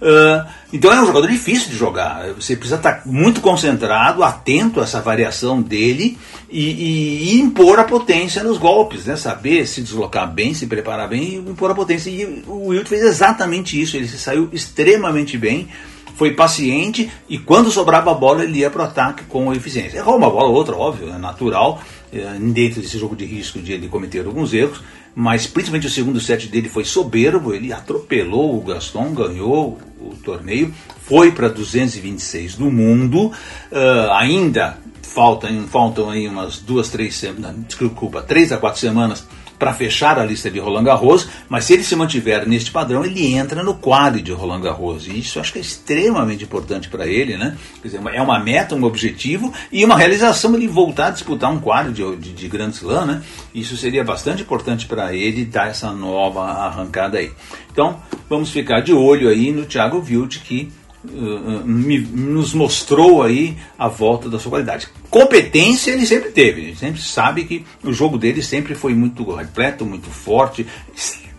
Uh, 0.00 0.46
então 0.72 0.92
é 0.92 1.00
um 1.00 1.06
jogador 1.06 1.28
difícil 1.28 1.70
de 1.70 1.76
jogar. 1.76 2.32
Você 2.34 2.54
precisa 2.54 2.76
estar 2.76 3.02
muito 3.06 3.40
concentrado, 3.40 4.22
atento 4.22 4.80
a 4.80 4.82
essa 4.82 5.00
variação 5.00 5.62
dele 5.62 6.18
e, 6.50 6.60
e, 6.60 7.34
e, 7.34 7.40
impor 7.40 7.78
a 7.78 7.84
potência 7.84 8.42
nos 8.42 8.58
golpes, 8.58 9.06
né? 9.06 9.16
Saber 9.16 9.66
se 9.66 9.80
deslocar 9.80 10.30
bem, 10.30 10.52
se 10.52 10.66
preparar 10.66 11.08
bem 11.08 11.22
e 11.22 11.36
impor 11.36 11.70
a 11.70 11.74
potência. 11.74 12.10
E 12.10 12.44
o 12.46 12.68
Wilt 12.68 12.88
fez 12.88 13.02
exatamente 13.02 13.80
isso. 13.80 13.96
Ele 13.96 14.08
se 14.08 14.18
saiu 14.18 14.50
extremamente 14.52 15.38
bem, 15.38 15.68
foi 16.14 16.32
paciente 16.32 17.10
e 17.28 17.38
quando 17.38 17.70
sobrava 17.70 18.10
a 18.10 18.14
bola 18.14 18.44
ele 18.44 18.58
ia 18.58 18.70
para 18.70 18.82
o 18.82 18.84
ataque 18.84 19.24
com 19.24 19.52
eficiência. 19.52 19.98
Errou 19.98 20.16
uma 20.16 20.30
bola 20.30 20.48
ou 20.48 20.54
outra, 20.54 20.76
óbvio, 20.76 21.10
é 21.10 21.18
natural, 21.18 21.80
é, 22.12 22.36
dentro 22.38 22.80
desse 22.80 22.98
jogo 22.98 23.16
de 23.16 23.24
risco 23.24 23.58
de 23.60 23.72
ele 23.72 23.88
cometer 23.88 24.26
alguns 24.26 24.52
erros 24.52 24.82
mas 25.18 25.46
principalmente 25.46 25.86
o 25.86 25.90
segundo 25.90 26.20
set 26.20 26.46
dele 26.46 26.68
foi 26.68 26.84
soberbo, 26.84 27.54
ele 27.54 27.72
atropelou 27.72 28.54
o 28.54 28.60
Gaston, 28.60 29.14
ganhou 29.14 29.78
o 29.98 30.14
torneio, 30.22 30.74
foi 31.04 31.32
para 31.32 31.48
226 31.48 32.56
do 32.56 32.70
mundo, 32.70 33.28
uh, 33.28 34.12
ainda 34.12 34.76
faltam, 35.00 35.66
faltam 35.68 36.10
aí 36.10 36.28
umas 36.28 36.58
duas, 36.58 36.90
três 36.90 37.16
semanas, 37.16 37.56
desculpa, 37.66 38.20
três 38.20 38.52
a 38.52 38.58
quatro 38.58 38.78
semanas 38.78 39.26
para 39.58 39.72
fechar 39.72 40.18
a 40.18 40.24
lista 40.24 40.50
de 40.50 40.58
Roland 40.58 40.84
Garros, 40.84 41.28
mas 41.48 41.64
se 41.64 41.72
ele 41.72 41.84
se 41.84 41.96
mantiver 41.96 42.46
neste 42.46 42.70
padrão, 42.70 43.04
ele 43.04 43.34
entra 43.34 43.62
no 43.62 43.74
quadro 43.74 44.20
de 44.20 44.32
Roland 44.32 44.60
Garros. 44.60 45.06
E 45.06 45.18
isso 45.18 45.40
acho 45.40 45.52
que 45.52 45.58
é 45.58 45.62
extremamente 45.62 46.44
importante 46.44 46.88
para 46.88 47.06
ele, 47.06 47.36
né? 47.36 47.56
Quer 47.82 47.88
dizer, 47.88 48.00
é 48.12 48.22
uma 48.22 48.38
meta, 48.38 48.74
um 48.74 48.84
objetivo 48.84 49.52
e 49.72 49.84
uma 49.84 49.96
realização 49.96 50.54
ele 50.54 50.68
voltar 50.68 51.08
a 51.08 51.10
disputar 51.10 51.50
um 51.50 51.58
quadro 51.58 51.92
de, 51.92 52.16
de, 52.16 52.32
de 52.32 52.48
Grand 52.48 52.70
Slam, 52.70 53.06
né? 53.06 53.22
Isso 53.54 53.76
seria 53.76 54.04
bastante 54.04 54.42
importante 54.42 54.86
para 54.86 55.14
ele 55.14 55.44
dar 55.44 55.68
essa 55.68 55.92
nova 55.92 56.42
arrancada 56.44 57.18
aí. 57.18 57.32
Então, 57.72 58.00
vamos 58.28 58.50
ficar 58.50 58.80
de 58.80 58.92
olho 58.92 59.28
aí 59.28 59.52
no 59.52 59.64
Thiago 59.64 59.98
Wild 59.98 60.40
que 60.40 60.70
Uh, 61.08 61.64
me, 61.64 61.98
nos 61.98 62.52
mostrou 62.52 63.22
aí 63.22 63.56
a 63.78 63.88
volta 63.88 64.28
da 64.28 64.38
sua 64.38 64.50
qualidade. 64.50 64.88
Competência 65.08 65.92
ele 65.92 66.04
sempre 66.04 66.30
teve, 66.30 66.62
ele 66.62 66.76
sempre 66.76 67.00
sabe 67.00 67.44
que 67.44 67.64
o 67.82 67.92
jogo 67.92 68.18
dele 68.18 68.42
sempre 68.42 68.74
foi 68.74 68.94
muito 68.94 69.24
repleto, 69.34 69.86
muito 69.86 70.10
forte, 70.10 70.66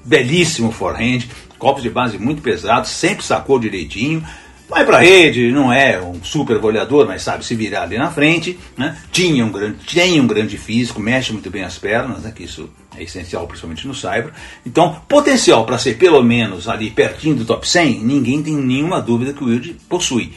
belíssimo 0.04 0.72
forehand, 0.72 1.28
copos 1.60 1.84
de 1.84 1.90
base 1.90 2.18
muito 2.18 2.42
pesados, 2.42 2.90
sempre 2.90 3.24
sacou 3.24 3.60
direitinho. 3.60 4.24
Vai 4.70 4.86
para 4.86 5.00
rede, 5.00 5.50
não 5.52 5.72
é 5.72 6.02
um 6.02 6.22
super 6.22 6.60
goleador, 6.60 7.08
mas 7.08 7.22
sabe 7.22 7.46
se 7.46 7.56
virar 7.56 7.84
ali 7.84 7.98
na 7.98 8.12
frente. 8.12 8.60
Né? 8.76 8.98
Tinha 9.12 9.46
um 9.46 9.52
grande, 9.52 9.78
tem 9.94 10.20
um 10.20 10.28
grande 10.28 10.58
físico, 10.58 11.00
mexe 11.00 11.32
muito 11.32 11.50
bem 11.50 11.64
as 11.64 11.78
pernas, 11.78 12.24
né? 12.24 12.34
que 12.36 12.44
isso 12.44 12.70
é 12.98 13.04
essencial, 13.04 13.48
principalmente 13.48 13.88
no 13.88 13.94
Cyber. 13.94 14.32
Então, 14.66 15.02
potencial 15.08 15.66
para 15.66 15.78
ser 15.78 15.98
pelo 15.98 16.22
menos 16.24 16.68
ali 16.68 16.90
pertinho 16.90 17.36
do 17.36 17.46
top 17.46 17.68
100, 17.68 18.00
ninguém 18.00 18.42
tem 18.42 18.56
nenhuma 18.56 19.02
dúvida 19.02 19.34
que 19.34 19.44
o 19.44 19.48
Wilde 19.48 19.76
possui. 19.88 20.34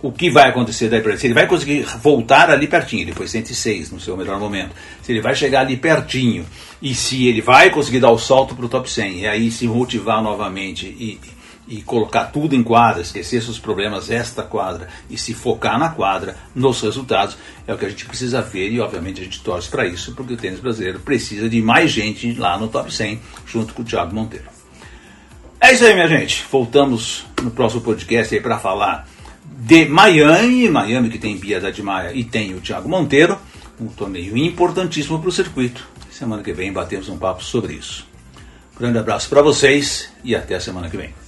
O 0.00 0.12
que 0.12 0.30
vai 0.30 0.48
acontecer 0.48 0.88
daí 0.88 1.00
para 1.00 1.10
ele? 1.10 1.20
Se 1.20 1.26
ele 1.26 1.34
vai 1.34 1.48
conseguir 1.48 1.82
voltar 2.00 2.50
ali 2.50 2.68
pertinho, 2.68 3.02
ele 3.02 3.12
foi 3.12 3.26
106 3.26 3.90
no 3.90 3.98
seu 3.98 4.16
melhor 4.16 4.38
momento. 4.38 4.70
Se 5.02 5.10
ele 5.10 5.20
vai 5.20 5.34
chegar 5.34 5.62
ali 5.62 5.76
pertinho 5.76 6.46
e 6.80 6.94
se 6.94 7.26
ele 7.26 7.40
vai 7.40 7.70
conseguir 7.70 7.98
dar 7.98 8.12
o 8.12 8.18
salto 8.18 8.54
para 8.54 8.64
o 8.64 8.68
top 8.68 8.88
100 8.88 9.20
e 9.20 9.26
aí 9.26 9.50
se 9.50 9.66
motivar 9.66 10.22
novamente 10.22 10.86
e, 10.86 11.18
e 11.68 11.82
colocar 11.82 12.24
tudo 12.26 12.56
em 12.56 12.62
quadra, 12.62 13.02
esquecer 13.02 13.42
seus 13.42 13.58
problemas 13.58 14.10
esta 14.10 14.42
quadra 14.42 14.88
e 15.10 15.18
se 15.18 15.34
focar 15.34 15.78
na 15.78 15.90
quadra, 15.90 16.36
nos 16.54 16.80
resultados, 16.80 17.36
é 17.66 17.74
o 17.74 17.78
que 17.78 17.84
a 17.84 17.88
gente 17.90 18.06
precisa 18.06 18.40
ver 18.40 18.70
e 18.70 18.80
obviamente 18.80 19.20
a 19.20 19.24
gente 19.24 19.42
torce 19.42 19.68
para 19.68 19.86
isso, 19.86 20.14
porque 20.14 20.32
o 20.32 20.36
tênis 20.36 20.60
brasileiro 20.60 21.00
precisa 21.00 21.48
de 21.48 21.60
mais 21.60 21.90
gente 21.90 22.32
lá 22.34 22.58
no 22.58 22.68
top 22.68 22.92
100, 22.92 23.20
junto 23.46 23.74
com 23.74 23.82
o 23.82 23.84
Thiago 23.84 24.14
Monteiro. 24.14 24.46
É 25.60 25.72
isso 25.72 25.84
aí, 25.84 25.92
minha 25.92 26.08
gente. 26.08 26.44
Voltamos 26.50 27.26
no 27.42 27.50
próximo 27.50 27.82
podcast 27.82 28.34
aí 28.34 28.40
para 28.40 28.58
falar 28.58 29.06
de 29.44 29.84
Miami, 29.86 30.68
Miami 30.68 31.10
que 31.10 31.18
tem 31.18 31.36
Bia 31.36 31.60
da 31.60 31.70
Maia 31.82 32.12
e 32.14 32.24
tem 32.24 32.54
o 32.54 32.60
Thiago 32.60 32.88
Monteiro, 32.88 33.36
um 33.78 33.88
torneio 33.88 34.36
importantíssimo 34.36 35.18
para 35.18 35.28
o 35.28 35.32
circuito. 35.32 35.86
Semana 36.10 36.42
que 36.42 36.52
vem 36.52 36.72
batemos 36.72 37.08
um 37.08 37.18
papo 37.18 37.44
sobre 37.44 37.74
isso. 37.74 38.06
Grande 38.78 38.98
abraço 38.98 39.28
para 39.28 39.42
vocês 39.42 40.10
e 40.24 40.34
até 40.34 40.54
a 40.54 40.60
semana 40.60 40.88
que 40.88 40.96
vem. 40.96 41.27